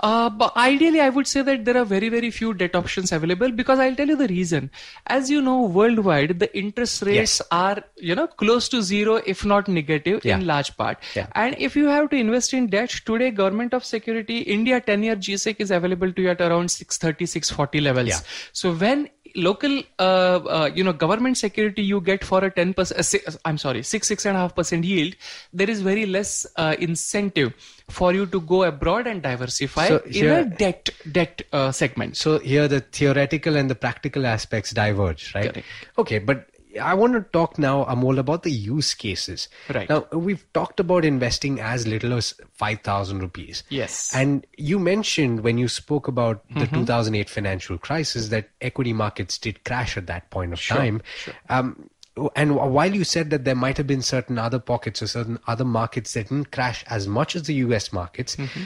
Uh, 0.00 0.30
but 0.30 0.56
ideally, 0.56 1.00
I 1.00 1.10
would 1.10 1.26
say 1.26 1.42
that 1.42 1.64
there 1.64 1.76
are 1.76 1.84
very, 1.84 2.08
very 2.08 2.30
few 2.30 2.54
debt 2.54 2.74
options 2.74 3.12
available 3.12 3.50
because 3.50 3.78
I'll 3.78 3.94
tell 3.94 4.08
you 4.08 4.16
the 4.16 4.28
reason. 4.28 4.70
As 5.08 5.28
you 5.30 5.42
know, 5.42 5.62
worldwide, 5.62 6.38
the 6.38 6.56
interest 6.56 7.02
rates 7.02 7.40
Yes. 7.40 7.42
are, 7.50 7.82
you 7.96 8.14
know, 8.14 8.26
close 8.26 8.68
to 8.70 8.80
zero, 8.82 9.16
if 9.26 9.44
not 9.44 9.68
negative 9.68 10.24
Yeah. 10.24 10.38
in 10.38 10.46
large 10.46 10.74
part. 10.76 10.98
Yeah. 11.14 11.26
And 11.34 11.56
if 11.58 11.76
you 11.76 11.88
have 11.88 12.08
to 12.10 12.16
invest 12.16 12.54
in 12.54 12.68
debt 12.68 12.90
today, 13.04 13.30
government 13.30 13.74
of 13.74 13.84
security, 13.84 14.38
India 14.38 14.80
10 14.80 15.02
year 15.02 15.16
GSEC 15.16 15.56
is 15.58 15.70
available 15.70 16.10
to 16.12 16.22
you 16.22 16.30
at 16.30 16.40
around 16.40 16.70
630, 16.70 17.26
640 17.26 17.80
levels. 17.80 18.08
Yeah. 18.08 18.20
So 18.52 18.72
when 18.72 19.10
local, 19.34 19.82
uh, 19.98 20.02
uh, 20.02 20.70
you 20.74 20.84
know, 20.84 20.92
government 20.92 21.36
security 21.36 21.82
you 21.82 22.00
get 22.00 22.24
for 22.24 22.44
a 22.44 22.50
10%, 22.50 22.78
uh, 22.92 23.02
si- 23.02 23.20
I'm 23.44 23.58
sorry, 23.58 23.82
six, 23.82 24.08
six 24.08 24.26
and 24.26 24.36
a 24.36 24.40
half 24.40 24.54
percent 24.54 24.84
yield, 24.84 25.14
there 25.52 25.68
is 25.68 25.80
very 25.80 26.06
less 26.06 26.46
uh, 26.56 26.76
incentive 26.78 27.52
for 27.88 28.12
you 28.12 28.26
to 28.26 28.40
go 28.40 28.62
abroad 28.64 29.06
and 29.06 29.22
diversify 29.22 29.88
So 29.88 30.02
in 30.06 30.26
a 30.30 30.44
debt 30.44 30.90
debt 31.10 31.42
uh, 31.52 31.72
segment. 31.72 32.16
So 32.16 32.38
here 32.38 32.68
the 32.68 32.80
theoretical 32.80 33.56
and 33.56 33.68
the 33.68 33.74
practical 33.74 34.26
aspects 34.26 34.70
diverge, 34.72 35.34
right? 35.34 35.52
Correct. 35.52 35.66
Okay, 35.98 36.18
but 36.18 36.46
I 36.80 36.94
want 36.94 37.14
to 37.14 37.22
talk 37.32 37.58
now, 37.58 37.84
Amol, 37.86 38.18
about 38.18 38.42
the 38.42 38.50
use 38.50 38.94
cases. 38.94 39.48
Right. 39.72 39.88
Now, 39.88 40.06
we've 40.12 40.44
talked 40.52 40.78
about 40.78 41.04
investing 41.04 41.58
as 41.60 41.86
little 41.86 42.12
as 42.12 42.34
5,000 42.52 43.18
rupees. 43.20 43.62
Yes. 43.70 44.14
And 44.14 44.46
you 44.56 44.78
mentioned 44.78 45.40
when 45.40 45.58
you 45.58 45.68
spoke 45.68 46.06
about 46.08 46.46
the 46.50 46.66
Mm-hmm. 46.66 46.76
2008 46.76 47.28
financial 47.30 47.78
crisis 47.78 48.28
that 48.28 48.50
equity 48.60 48.92
markets 48.92 49.38
did 49.38 49.64
crash 49.64 49.96
at 49.96 50.06
that 50.06 50.30
point 50.30 50.52
of 50.52 50.60
time. 50.64 51.02
Sure. 51.16 51.34
Um, 51.48 51.90
and 52.36 52.56
while 52.56 52.92
you 52.94 53.04
said 53.04 53.30
that 53.30 53.44
there 53.44 53.54
might 53.54 53.76
have 53.78 53.86
been 53.86 54.02
certain 54.02 54.36
other 54.36 54.58
pockets 54.58 55.00
or 55.00 55.06
certain 55.06 55.38
other 55.46 55.64
markets 55.64 56.12
that 56.14 56.28
didn't 56.28 56.50
crash 56.52 56.84
as 56.88 57.06
much 57.08 57.34
as 57.34 57.44
the 57.44 57.54
US 57.54 57.92
markets, 57.92 58.36
Mm-hmm. 58.36 58.64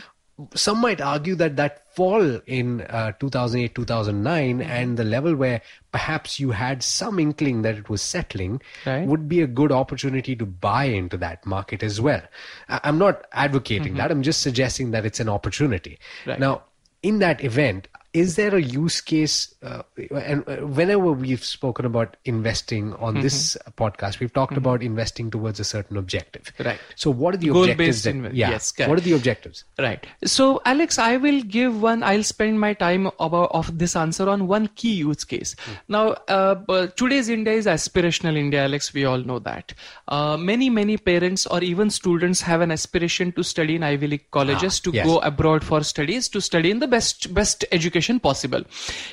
Some 0.54 0.80
might 0.80 1.00
argue 1.00 1.34
that 1.36 1.54
that 1.56 1.94
fall 1.94 2.40
in 2.46 2.80
uh, 2.82 3.12
2008 3.20 3.74
2009 3.74 4.58
Mm-hmm. 4.58 4.68
and 4.68 4.96
the 4.96 5.04
level 5.04 5.36
where 5.36 5.60
perhaps 5.92 6.40
you 6.40 6.50
had 6.50 6.82
some 6.82 7.20
inkling 7.20 7.62
that 7.62 7.76
it 7.76 7.88
was 7.88 8.02
settling 8.02 8.60
Right. 8.84 9.06
would 9.06 9.28
be 9.28 9.40
a 9.42 9.46
good 9.46 9.70
opportunity 9.70 10.34
to 10.36 10.44
buy 10.46 10.84
into 10.86 11.16
that 11.18 11.46
market 11.46 11.82
as 11.84 12.00
well 12.00 12.22
i'm 12.68 12.98
not 12.98 13.26
advocating 13.32 13.94
that 13.94 14.10
i'm 14.10 14.22
just 14.22 14.42
suggesting 14.42 14.90
that 14.90 15.06
it's 15.06 15.20
an 15.20 15.28
opportunity 15.28 15.98
Mm-hmm. 16.00 16.30
Right. 16.30 16.40
now 16.40 16.62
in 17.02 17.18
that 17.20 17.44
event 17.44 17.86
is 18.14 18.36
there 18.36 18.54
a 18.54 18.62
use 18.62 19.00
case 19.00 19.54
uh, 19.62 19.82
and 20.14 20.48
uh, 20.48 20.56
whenever 20.78 21.12
we've 21.12 21.44
spoken 21.44 21.84
about 21.84 22.16
investing 22.24 22.94
on 22.94 23.20
this 23.20 23.56
podcast 23.76 24.20
we've 24.20 24.32
talked 24.32 24.56
about 24.56 24.82
investing 24.82 25.30
towards 25.30 25.60
a 25.60 25.64
certain 25.64 25.96
objective 25.96 26.42
Mm-hmm. 26.44 26.68
Right. 26.68 26.80
so 26.94 27.10
what 27.10 27.34
are 27.34 27.38
the 27.38 27.48
Goal-based 27.48 27.72
objectives 27.72 28.02
that, 28.04 28.14
inve- 28.14 28.30
yeah 28.34 28.50
yes, 28.50 28.72
correct. 28.72 28.88
what 28.90 28.98
are 28.98 29.02
the 29.02 29.12
objectives 29.12 29.64
Right. 29.78 30.06
So, 30.24 30.60
Alex, 30.64 30.98
I 30.98 31.16
will 31.16 31.42
give 31.42 31.82
one. 31.82 32.02
I'll 32.02 32.22
spend 32.22 32.60
my 32.60 32.72
time 32.74 33.06
about 33.18 33.50
of 33.52 33.78
this 33.78 33.96
answer 33.96 34.28
on 34.28 34.46
one 34.46 34.68
key 34.68 34.94
use 34.94 35.24
case. 35.24 35.56
Now, 35.88 36.10
uh, 36.28 36.86
today's 36.96 37.28
India 37.28 37.54
is 37.54 37.66
aspirational 37.66 38.36
India, 38.36 38.62
Alex. 38.64 38.92
We 38.94 39.04
all 39.04 39.18
know 39.18 39.38
that. 39.40 39.74
Uh, 40.08 40.36
many, 40.36 40.70
many 40.70 40.96
parents 40.96 41.46
or 41.46 41.62
even 41.62 41.90
students 41.90 42.40
have 42.42 42.60
an 42.60 42.70
aspiration 42.70 43.32
to 43.32 43.42
study 43.42 43.74
in 43.76 43.82
Ivy 43.82 44.06
League 44.06 44.30
colleges, 44.30 44.78
to 44.80 44.90
yes. 44.92 45.06
go 45.06 45.18
abroad 45.18 45.64
for 45.64 45.82
studies, 45.82 46.28
to 46.28 46.40
study 46.40 46.70
in 46.70 46.78
the 46.78 46.86
best 46.86 47.34
best 47.34 47.64
education 47.72 48.03
possible. 48.20 48.62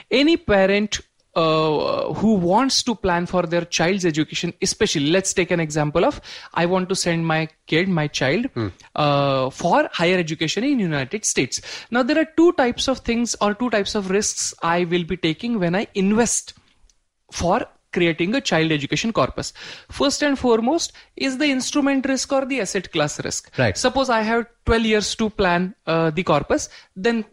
Any 0.10 0.38
parent 0.38 1.02
uh, 1.34 2.14
who 2.14 2.34
wants 2.34 2.84
to 2.84 2.94
plan 2.94 3.26
for 3.26 3.44
their 3.44 3.64
child's 3.64 4.06
education, 4.06 4.54
especially 4.62 5.10
let's 5.12 5.34
take 5.34 5.50
an 5.52 5.60
example 5.60 6.04
of 6.04 6.20
I 6.54 6.66
want 6.66 6.90
to 6.90 6.96
send 6.96 7.26
my 7.26 7.48
kid, 7.68 7.88
my 7.88 8.08
child, 8.08 8.48
uh, 8.96 9.50
for 9.50 9.90
higher 9.94 10.18
education 10.18 10.64
in 10.64 10.80
United 10.80 11.24
States. 11.26 11.62
Now 11.90 12.04
there 12.04 12.20
are 12.20 12.28
two 12.36 12.52
types 12.54 12.88
of 12.88 13.00
things 13.00 13.36
or 13.40 13.54
two 13.54 13.70
types 13.70 13.96
of 13.96 14.10
risks 14.10 14.54
I 14.62 14.84
will 14.84 15.06
be 15.06 15.16
taking 15.16 15.60
when 15.60 15.74
I 15.76 15.88
invest 15.96 16.54
for 17.32 17.66
creating 17.94 18.36
a 18.36 18.42
child 18.42 18.72
education 18.72 19.12
corpus. 19.12 19.54
First 19.90 20.24
and 20.24 20.38
foremost 20.38 20.94
is 21.16 21.38
the 21.38 21.46
instrument 21.46 22.06
risk 22.06 22.32
or 22.32 22.46
the 22.46 22.62
asset 22.62 22.92
class 22.92 23.24
risk. 23.24 23.58
Right. 23.58 23.78
Suppose 23.78 24.10
I 24.10 24.22
have 24.22 24.46
12 24.66 24.84
years 24.84 25.16
to 25.16 25.30
plan 25.30 25.76
uh, 25.86 26.10
the 26.10 26.24
corpus, 26.24 26.70
then 26.96 27.26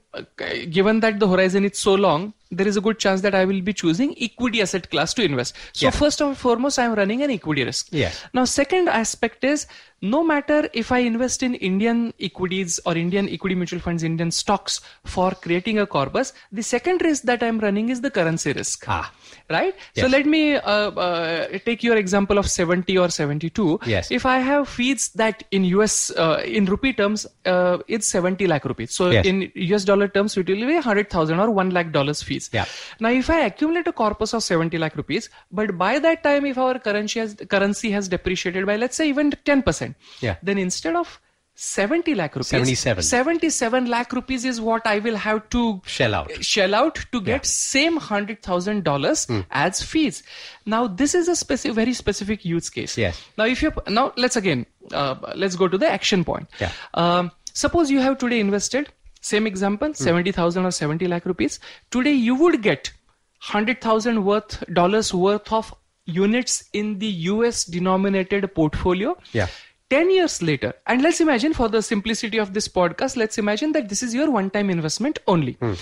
given 0.71 1.01
that 1.01 1.19
the 1.21 1.29
horizon 1.29 1.65
is 1.65 1.79
so 1.79 1.95
long, 1.95 2.33
there 2.51 2.67
is 2.67 2.79
a 2.79 2.81
good 2.81 2.99
chance 2.99 3.21
that 3.21 3.35
I 3.35 3.45
will 3.45 3.61
be 3.61 3.75
choosing 3.75 4.15
equity 4.19 4.63
asset 4.63 4.89
class 4.91 5.13
to 5.15 5.23
invest. 5.23 5.55
So 5.75 5.87
Yeah. 5.87 5.91
first 5.91 6.21
and 6.23 6.37
foremost, 6.37 6.79
I 6.79 6.85
am 6.87 6.95
running 6.95 7.23
an 7.23 7.31
equity 7.31 7.63
risk. 7.65 7.89
Yes. 7.91 8.25
Now, 8.33 8.47
second 8.47 8.89
aspect 8.89 9.45
is 9.45 9.67
no 10.01 10.23
matter 10.25 10.71
if 10.73 10.91
I 10.91 11.01
invest 11.01 11.43
in 11.43 11.55
Indian 11.57 12.15
equities 12.21 12.81
or 12.87 12.97
Indian 12.97 13.29
equity 13.29 13.55
mutual 13.55 13.81
funds, 13.81 14.03
Indian 14.03 14.31
stocks 14.31 14.81
for 15.05 15.33
creating 15.33 15.79
a 15.79 15.87
corpus, 15.87 16.33
the 16.51 16.63
second 16.63 17.03
risk 17.03 17.25
that 17.25 17.43
I'm 17.43 17.59
running 17.59 17.91
is 17.91 18.01
the 18.01 18.11
currency 18.11 18.53
risk. 18.55 18.85
Ah. 18.89 19.13
Right? 19.51 19.75
So 19.97 20.07
let 20.07 20.25
me 20.25 20.55
uh, 20.57 20.91
uh, 20.91 21.49
take 21.67 21.83
your 21.83 21.97
example 21.97 22.39
of 22.39 22.49
70 22.51 22.97
or 22.97 23.09
72. 23.11 23.81
Yes. 23.87 24.11
If 24.11 24.25
I 24.25 24.39
have 24.39 24.69
fees 24.69 25.11
that 25.17 25.45
in 25.51 25.65
US, 25.65 26.11
uh, 26.17 26.43
in 26.47 26.65
rupee 26.65 26.93
terms, 26.95 27.27
uh, 27.45 27.79
it's 27.89 28.07
70 28.07 28.47
lakh 28.47 28.65
rupees. 28.65 28.95
So 28.95 29.11
Yes. 29.11 29.27
in 29.27 29.51
US 29.55 29.85
dollar 29.85 29.98
terms, 30.07 30.37
it 30.37 30.47
will 30.49 30.67
be 30.67 30.75
100,000 30.75 31.41
or 31.41 31.51
1 31.51 31.71
lakh 31.71 31.91
dollars 31.91 32.23
fees. 32.23 32.49
Yeah. 32.53 32.67
Now, 33.01 33.09
if 33.09 33.29
I 33.31 33.41
accumulate 33.41 33.89
a 33.89 33.93
corpus 33.93 34.35
of 34.35 34.45
70 34.45 34.79
lakh 34.79 34.95
rupees, 34.97 35.31
but 35.51 35.77
by 35.77 35.99
that 35.99 36.23
time, 36.23 36.47
if 36.47 36.59
our 36.59 36.79
currency 36.79 37.19
has, 37.19 37.35
currency 37.49 37.91
has 37.91 38.07
depreciated 38.07 38.67
by, 38.67 38.77
let's 38.77 38.97
say, 38.97 39.09
even 39.09 39.33
10%, 39.45 39.95
Yeah. 40.21 40.37
then 40.43 40.59
instead 40.59 40.95
of 40.95 41.19
70 41.61 42.15
lakh 42.15 42.37
rupees, 42.37 42.47
77. 42.51 43.03
77 43.03 43.87
lakh 43.87 44.13
rupees 44.13 44.45
is 44.45 44.61
what 44.61 44.87
I 44.87 45.01
will 45.01 45.17
have 45.17 45.49
to 45.51 45.81
Shell 45.87 46.15
out. 46.15 46.31
shell 46.45 46.73
out 46.73 47.01
to 47.11 47.21
get 47.21 47.45
same 47.45 47.97
hundred 47.97 48.43
thousand 48.45 48.85
dollars 48.85 49.25
Hmm. 49.27 49.41
as 49.51 49.83
fees. 49.83 50.23
Now 50.67 50.87
this 50.87 51.17
is 51.17 51.27
a 51.27 51.35
specific, 51.35 51.75
very 51.75 51.95
specific 51.95 52.45
use 52.45 52.71
case. 52.71 52.97
Yes. 52.97 53.21
Now 53.37 53.47
if 53.47 53.61
you 53.61 53.73
now 53.89 54.13
let's 54.17 54.37
again 54.37 54.67
uh, 54.93 55.17
let's 55.35 55.57
go 55.57 55.67
to 55.67 55.77
the 55.77 55.91
action 55.91 56.23
point. 56.25 56.47
Yeah. 56.61 56.71
Um, 56.95 57.33
suppose 57.55 57.91
you 57.91 57.99
have 57.99 58.19
today 58.19 58.39
invested 58.39 58.93
same 59.21 59.47
example 59.47 59.89
hmm. 59.89 59.95
seventy 59.95 60.33
thousand 60.33 60.65
or 60.65 60.71
seventy 60.71 61.07
lakh 61.07 61.27
rupees. 61.27 61.61
Today 61.91 62.13
you 62.13 62.35
would 62.35 62.63
get 62.63 62.93
hundred 63.39 63.81
thousand 63.81 64.25
worth 64.25 64.63
dollars 64.73 65.15
worth 65.15 65.53
of 65.53 65.75
units 66.07 66.65
in 66.73 66.99
the 66.99 67.09
US 67.33 67.65
denominated 67.65 68.55
portfolio. 68.55 69.17
Yeah. 69.33 69.49
10 69.91 70.11
years 70.11 70.43
later, 70.43 70.75
and 70.87 71.01
let's 71.01 71.19
imagine 71.19 71.55
for 71.55 71.69
the 71.69 71.81
simplicity 71.81 72.37
of 72.37 72.53
this 72.53 72.69
podcast, 72.69 73.17
let's 73.17 73.39
imagine 73.39 73.73
that 73.73 73.89
this 73.89 74.03
is 74.03 74.15
your 74.15 74.31
one 74.31 74.51
time 74.51 74.69
investment 74.69 75.19
only. 75.27 75.53
Hmm. 75.53 75.75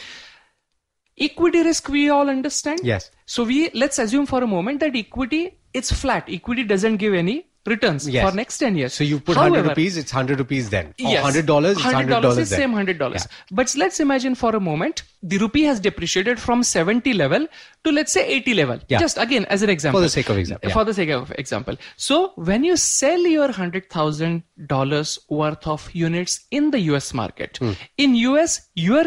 Equity 1.19 1.63
risk, 1.63 1.89
we 1.89 2.09
all 2.09 2.29
understand. 2.29 2.81
Yes. 2.85 3.11
So 3.25 3.43
we 3.43 3.71
let's 3.75 3.99
assume 3.99 4.27
for 4.27 4.45
a 4.45 4.47
moment 4.47 4.81
that 4.81 4.95
equity 4.95 5.59
it's 5.73 5.91
flat. 5.91 6.25
Equity 6.29 6.63
doesn't 6.63 6.99
give 6.99 7.15
any 7.15 7.47
returns 7.67 8.09
Yes. 8.09 8.29
for 8.29 8.35
next 8.37 8.59
10 8.59 8.77
years. 8.77 8.95
So 8.95 9.05
you 9.05 9.19
put 9.21 9.37
100 9.37 9.67
rupees, 9.67 9.97
it's 9.97 10.13
100 10.13 10.39
rupees 10.39 10.71
then. 10.71 10.87
Or 11.05 11.11
Yes. 11.11 11.25
$100, 11.25 11.75
$100 11.77 11.77
$100 11.77 12.35
then. 12.35 12.39
is 12.43 12.49
same 12.51 12.73
hundred 12.73 12.99
dollars. 12.99 13.27
Yeah. 13.29 13.57
But 13.61 13.75
let's 13.77 14.01
imagine 14.01 14.35
for 14.35 14.55
a 14.55 14.61
moment 14.61 15.03
the 15.23 15.39
rupee 15.39 15.63
has 15.65 15.81
depreciated 15.81 16.39
from 16.39 16.63
70 16.63 17.13
level 17.15 17.47
to 17.85 17.93
let's 17.93 18.13
say 18.13 18.27
80 18.27 18.55
level. 18.55 18.79
Yeah. 18.89 18.99
Just 18.99 19.19
again 19.19 19.45
as 19.47 19.63
an 19.63 19.71
example. 19.71 20.01
For 20.01 20.05
the 20.05 20.11
sake 20.11 20.29
of 20.29 20.39
example, 20.39 20.69
yeah. 20.69 20.75
For 20.75 20.85
the 20.85 20.95
sake 20.95 21.11
of 21.11 21.33
example. 21.39 21.77
So 21.97 22.33
when 22.37 22.65
you 22.65 22.77
sell 22.77 23.21
your 23.21 23.51
hundred 23.53 23.91
thousand 23.91 24.43
dollars 24.67 25.19
worth 25.29 25.67
of 25.67 25.89
units 25.95 26.41
in 26.51 26.71
the 26.71 26.81
US 26.93 27.13
market, 27.15 27.57
Hmm. 27.59 27.73
in 27.99 28.15
US 28.17 28.61
your 28.75 29.05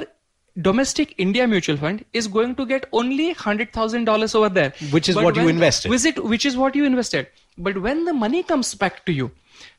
domestic 0.61 1.13
India 1.17 1.47
mutual 1.47 1.77
fund 1.77 2.03
is 2.11 2.27
going 2.27 2.53
to 2.55 2.65
get 2.65 2.85
only 2.91 3.31
hundred 3.33 3.71
thousand 3.71 4.05
dollars 4.05 4.35
over 4.35 4.49
there, 4.49 4.73
Which 4.91 5.07
is 5.07 5.15
But 5.15 5.23
what 5.23 5.35
you 5.37 5.43
when- 5.45 5.55
invested. 5.55 5.89
Visit, 5.89 6.21
which 6.23 6.45
is 6.45 6.57
what 6.57 6.75
you 6.75 6.85
invested. 6.85 7.27
But 7.67 7.77
when 7.85 8.05
the 8.05 8.13
money 8.13 8.41
comes 8.43 8.73
back 8.73 9.05
to 9.05 9.11
you, 9.11 9.31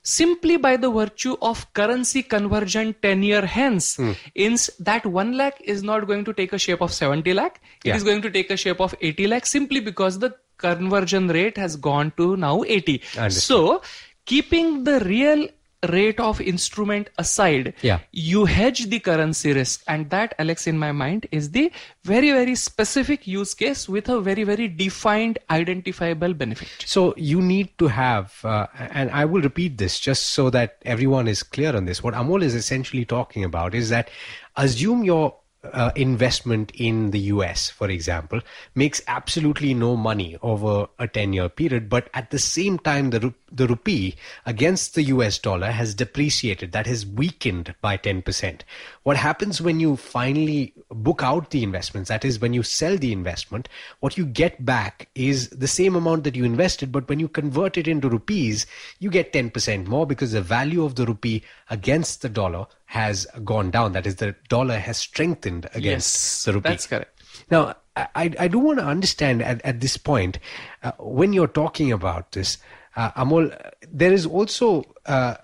simply 0.02 0.56
by 0.58 0.76
the 0.76 0.90
virtue 0.90 1.36
of 1.40 1.60
currency 1.72 2.22
conversion 2.22 2.94
10 3.02 3.22
year 3.22 3.44
hence, 3.46 3.96
Hmm. 3.96 4.12
ins 4.34 4.66
that 4.88 5.06
1 5.06 5.36
lakh 5.38 5.60
is 5.74 5.82
not 5.82 6.06
going 6.10 6.24
to 6.26 6.34
take 6.40 6.52
a 6.52 6.58
shape 6.58 6.82
of 6.88 6.92
70 6.92 7.32
lakh. 7.40 7.60
It 7.84 7.88
Yeah. 7.90 7.96
is 7.96 8.04
going 8.10 8.20
to 8.26 8.30
take 8.30 8.50
a 8.50 8.58
shape 8.64 8.80
of 8.88 8.94
80 9.00 9.26
lakh 9.34 9.46
simply 9.46 9.80
because 9.80 10.18
the 10.26 10.30
conversion 10.58 11.28
rate 11.38 11.56
has 11.56 11.76
gone 11.88 12.12
to 12.18 12.36
now 12.36 12.62
80. 12.66 13.00
So, 13.30 13.80
keeping 14.26 14.84
the 14.84 15.00
real 15.00 15.48
rate 15.88 16.20
of 16.20 16.40
instrument 16.40 17.08
aside, 17.16 17.72
Yeah. 17.80 18.00
you 18.12 18.44
hedge 18.44 18.86
the 18.86 19.00
currency 19.00 19.52
risk. 19.52 19.82
And 19.88 20.10
that, 20.10 20.34
Alex, 20.38 20.66
in 20.66 20.78
my 20.78 20.92
mind, 20.92 21.26
is 21.32 21.50
the 21.52 21.72
very, 22.04 22.32
very 22.32 22.54
specific 22.54 23.26
use 23.26 23.54
case 23.54 23.88
with 23.88 24.08
a 24.08 24.20
very, 24.20 24.44
very 24.44 24.68
defined, 24.68 25.38
identifiable 25.50 26.34
benefit. 26.34 26.68
So 26.84 27.14
you 27.16 27.40
need 27.40 27.78
to 27.78 27.88
have, 27.88 28.34
uh, 28.44 28.66
and 28.74 29.10
I 29.10 29.24
will 29.24 29.40
repeat 29.40 29.78
this 29.78 29.98
just 29.98 30.26
so 30.26 30.50
that 30.50 30.76
everyone 30.84 31.28
is 31.28 31.42
clear 31.42 31.74
on 31.74 31.86
this. 31.86 32.02
What 32.02 32.14
Amol 32.14 32.42
is 32.42 32.54
essentially 32.54 33.04
talking 33.04 33.44
about 33.44 33.74
is 33.74 33.88
that 33.88 34.10
assume 34.56 35.04
your 35.04 35.34
uh, 35.62 35.90
investment 35.94 36.72
in 36.74 37.10
the 37.10 37.18
US, 37.34 37.68
for 37.68 37.88
example, 37.90 38.40
makes 38.74 39.02
absolutely 39.06 39.74
no 39.74 39.96
money 39.96 40.36
over 40.42 40.88
a 40.98 41.06
10 41.06 41.32
year 41.34 41.48
period, 41.48 41.88
but 41.88 42.08
at 42.14 42.30
the 42.30 42.38
same 42.38 42.78
time, 42.78 43.10
the, 43.10 43.34
the 43.52 43.66
rupee 43.66 44.16
against 44.46 44.94
the 44.94 45.02
US 45.04 45.38
dollar 45.38 45.70
has 45.70 45.94
depreciated, 45.94 46.72
that 46.72 46.86
has 46.86 47.04
weakened 47.04 47.74
by 47.82 47.98
10%. 47.98 48.60
What 49.02 49.16
happens 49.16 49.60
when 49.60 49.80
you 49.80 49.96
finally 49.96 50.72
book 50.90 51.22
out 51.22 51.50
the 51.50 51.62
investments, 51.62 52.08
that 52.08 52.24
is, 52.24 52.40
when 52.40 52.54
you 52.54 52.62
sell 52.62 52.96
the 52.96 53.12
investment, 53.12 53.68
what 54.00 54.16
you 54.16 54.24
get 54.24 54.64
back 54.64 55.08
is 55.14 55.50
the 55.50 55.68
same 55.68 55.94
amount 55.94 56.24
that 56.24 56.36
you 56.36 56.44
invested, 56.44 56.90
but 56.90 57.08
when 57.08 57.20
you 57.20 57.28
convert 57.28 57.76
it 57.76 57.86
into 57.86 58.08
rupees, 58.08 58.66
you 58.98 59.10
get 59.10 59.32
10% 59.32 59.86
more 59.86 60.06
because 60.06 60.32
the 60.32 60.40
value 60.40 60.84
of 60.84 60.94
the 60.94 61.04
rupee 61.04 61.42
against 61.68 62.22
the 62.22 62.28
dollar 62.28 62.66
has 62.90 63.26
gone 63.44 63.70
down. 63.70 63.92
That 63.92 64.06
is, 64.06 64.16
the 64.16 64.34
dollar 64.48 64.78
has 64.78 64.98
strengthened 64.98 65.68
against 65.74 66.44
the 66.44 66.54
rupee. 66.54 66.70
That's 66.70 66.86
correct. 66.88 67.22
Now, 67.50 67.74
I, 67.96 68.34
I 68.38 68.48
do 68.48 68.58
want 68.58 68.78
to 68.80 68.84
understand 68.84 69.42
at, 69.42 69.64
at 69.64 69.80
this 69.80 69.96
point, 69.96 70.38
uh, 70.82 70.92
when 70.98 71.32
you're 71.32 71.46
talking 71.62 71.92
about 71.92 72.32
this, 72.32 72.58
uh, 72.96 73.12
Amol, 73.12 73.54
there 73.92 74.12
is 74.12 74.26
also 74.26 74.82
uh, 75.06 75.34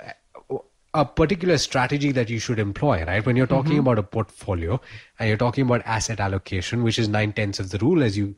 a 0.95 1.05
particular 1.05 1.59
strategy 1.59 2.11
that 2.11 2.29
you 2.31 2.38
should 2.41 2.59
employ, 2.59 3.05
right? 3.05 3.25
When 3.25 3.37
you're 3.37 3.47
talking 3.47 3.79
about 3.79 3.99
a 3.99 4.03
portfolio 4.03 4.81
and 5.19 5.29
you're 5.29 5.37
talking 5.37 5.67
about 5.67 5.83
asset 5.85 6.19
allocation, 6.21 6.83
which 6.83 6.99
is 6.99 7.07
nine 7.09 7.33
tenths 7.33 7.61
of 7.61 7.71
the 7.71 7.79
rule, 7.79 8.03
as 8.03 8.17
you 8.17 8.35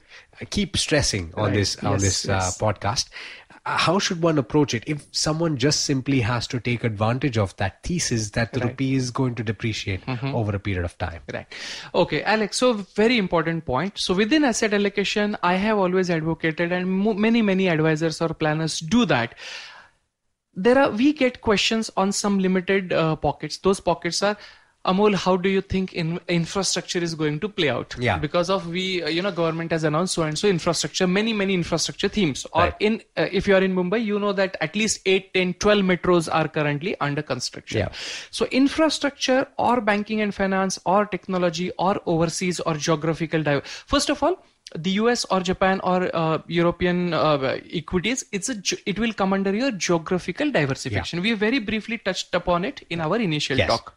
keep 0.50 0.76
stressing 0.76 1.32
on 1.34 1.44
Right. 1.44 1.54
this 1.54 1.76
on 1.84 1.92
Yes, 1.92 2.02
this 2.02 2.24
yes. 2.26 2.60
Uh, 2.60 2.66
podcast. 2.66 3.08
How 3.76 3.98
should 3.98 4.22
one 4.22 4.38
approach 4.38 4.72
it 4.72 4.84
if 4.86 5.06
someone 5.12 5.56
just 5.58 5.84
simply 5.84 6.20
has 6.20 6.46
to 6.48 6.58
take 6.58 6.84
advantage 6.84 7.36
of 7.36 7.54
that 7.56 7.82
thesis 7.82 8.30
that 8.30 8.52
the 8.52 8.60
Right. 8.60 8.68
rupee 8.70 8.94
is 8.94 9.10
going 9.10 9.34
to 9.34 9.42
depreciate 9.44 10.00
over 10.08 10.56
a 10.56 10.58
period 10.58 10.84
of 10.86 10.96
time? 10.96 11.20
Right. 11.32 11.46
Okay, 11.94 12.22
Alex. 12.22 12.56
So 12.56 12.72
very 12.72 13.18
important 13.18 13.66
point. 13.66 13.98
So 13.98 14.14
within 14.14 14.44
asset 14.44 14.72
allocation, 14.72 15.36
I 15.42 15.54
have 15.56 15.76
always 15.76 16.08
advocated, 16.08 16.72
and 16.72 16.90
mo- 16.90 17.14
many 17.14 17.42
many 17.42 17.68
advisors 17.68 18.22
or 18.22 18.30
planners 18.32 18.80
do 18.80 19.04
that. 19.06 19.34
There 20.54 20.78
are 20.78 20.90
we 20.90 21.12
get 21.12 21.40
questions 21.42 21.90
on 21.96 22.10
some 22.12 22.38
limited 22.38 22.92
uh, 22.92 23.16
pockets. 23.16 23.58
Those 23.58 23.80
pockets 23.80 24.22
are. 24.22 24.36
Amol, 24.86 25.14
how 25.14 25.36
do 25.36 25.48
you 25.48 25.60
think 25.60 25.92
in 25.92 26.18
infrastructure 26.28 26.98
is 27.00 27.14
going 27.14 27.40
to 27.40 27.48
play 27.48 27.68
out? 27.68 27.94
Yeah. 27.98 28.16
Because 28.16 28.48
of 28.48 28.68
we, 28.68 29.02
uh, 29.02 29.08
you 29.08 29.20
know, 29.20 29.30
government 29.32 29.70
has 29.72 29.84
announced 29.84 30.14
so 30.14 30.22
and 30.22 30.38
so 30.38 30.48
infrastructure, 30.48 31.06
many, 31.06 31.32
many 31.32 31.52
infrastructure 31.52 32.08
themes. 32.08 32.46
Or 32.52 32.62
Right. 32.62 32.74
in, 32.80 33.02
uh, 33.16 33.26
if 33.30 33.46
you 33.48 33.54
are 33.56 33.60
in 33.62 33.74
Mumbai, 33.74 34.02
you 34.04 34.18
know 34.18 34.32
that 34.32 34.56
at 34.60 34.76
least 34.76 35.00
8, 35.04 35.34
10, 35.34 35.54
12 35.54 35.82
metros 35.82 36.28
are 36.32 36.48
currently 36.48 36.96
under 37.00 37.22
construction. 37.22 37.78
Yeah. 37.80 37.88
So 38.30 38.46
infrastructure 38.46 39.46
or 39.58 39.80
banking 39.80 40.20
and 40.20 40.34
finance 40.34 40.78
or 40.86 41.04
technology 41.06 41.70
or 41.78 42.00
overseas 42.06 42.60
or 42.60 42.74
geographical 42.74 43.42
div- 43.42 43.64
first 43.66 44.08
of 44.10 44.22
all 44.22 44.36
the 44.74 44.90
US 44.92 45.24
or 45.30 45.40
Japan 45.40 45.80
or 45.82 46.14
uh, 46.14 46.38
European 46.46 47.14
uh, 47.14 47.58
equities 47.72 48.24
it's 48.32 48.50
a 48.50 48.56
it 48.84 48.98
will 48.98 49.14
come 49.14 49.32
under 49.32 49.54
your 49.54 49.70
geographical 49.70 50.50
diversification 50.50 51.22
we 51.22 51.32
very 51.32 51.58
briefly 51.58 51.96
touched 51.96 52.34
upon 52.34 52.66
it 52.66 52.84
in 52.90 53.00
our 53.00 53.16
initial 53.16 53.56
Yes. 53.56 53.66
talk 53.70 53.94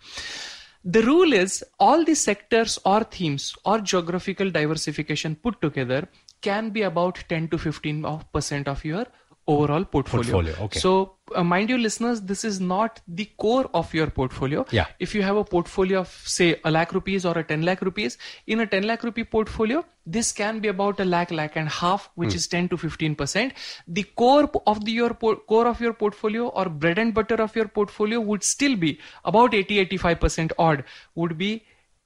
the 0.83 1.03
rule 1.03 1.31
is 1.31 1.63
all 1.79 2.03
the 2.03 2.15
sectors 2.15 2.79
or 2.85 3.03
themes 3.03 3.55
or 3.65 3.79
geographical 3.79 4.49
diversification 4.49 5.35
put 5.35 5.61
together 5.61 6.07
can 6.41 6.71
be 6.71 6.81
about 6.81 7.23
10 7.29 7.49
to 7.49 7.57
15 7.57 8.03
of 8.03 8.31
percent 8.33 8.67
of 8.67 8.83
your 8.83 9.05
overall 9.47 9.85
portfolio. 9.85 10.31
Portfolio, 10.31 10.55
okay. 10.65 10.79
So, 10.79 11.15
uh, 11.35 11.43
mind 11.43 11.69
you, 11.69 11.77
listeners, 11.77 12.21
this 12.21 12.43
is 12.43 12.59
not 12.59 13.01
the 13.07 13.25
core 13.37 13.69
of 13.73 13.93
your 13.93 14.07
portfolio. 14.07 14.65
Yeah. 14.71 14.85
If 14.99 15.15
you 15.15 15.23
have 15.23 15.35
a 15.35 15.43
portfolio 15.43 15.99
of, 16.01 16.07
say, 16.25 16.59
a 16.63 16.71
lakh 16.71 16.93
rupees 16.93 17.25
or 17.25 17.37
a 17.37 17.43
10 17.43 17.63
lakh 17.63 17.81
rupees, 17.81 18.17
in 18.47 18.59
a 18.59 18.67
10 18.67 18.83
lakh 18.83 19.03
rupee 19.03 19.23
portfolio, 19.23 19.85
this 20.05 20.31
can 20.31 20.59
be 20.59 20.67
about 20.67 20.99
a 20.99 21.05
lakh, 21.05 21.31
lakh 21.31 21.55
and 21.55 21.69
half, 21.69 22.09
which 22.15 22.35
is 22.35 22.47
10 22.47 22.69
to 22.69 22.77
15%. 22.77 23.51
The 23.87 24.03
core 24.03 24.49
of 24.67 24.85
the 24.85 24.91
your 24.91 25.13
por- 25.13 25.37
core 25.37 25.67
of 25.67 25.79
your 25.79 25.93
portfolio 25.93 26.47
or 26.47 26.65
bread 26.65 26.97
and 26.97 27.13
butter 27.13 27.35
of 27.35 27.55
your 27.55 27.67
portfolio 27.67 28.19
would 28.19 28.43
still 28.43 28.75
be 28.75 28.99
about 29.25 29.53
80, 29.53 29.85
85% 29.85 30.51
odd, 30.57 30.83
would 31.15 31.37
be 31.37 31.63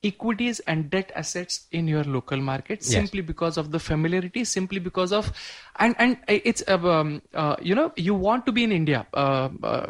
equities 0.10 0.60
and 0.62 0.90
debt 0.90 1.12
assets 1.16 1.68
in 1.72 1.88
your 1.88 2.04
local 2.16 2.38
market 2.50 2.80
Yes. 2.82 2.92
simply 2.98 3.22
because 3.22 3.58
of 3.58 3.72
the 3.76 3.80
familiarity 3.80 4.44
simply 4.46 4.80
because 4.88 5.12
of 5.20 5.32
and 5.86 5.96
and 5.98 6.18
it's 6.28 6.64
uh, 6.68 6.78
um, 6.96 7.22
uh, 7.34 7.56
you 7.62 7.76
know 7.80 7.92
you 7.96 8.14
want 8.14 8.46
to 8.46 8.52
be 8.58 8.64
in 8.64 8.72
india 8.72 9.06
uh, 9.14 9.50
uh, 9.72 9.88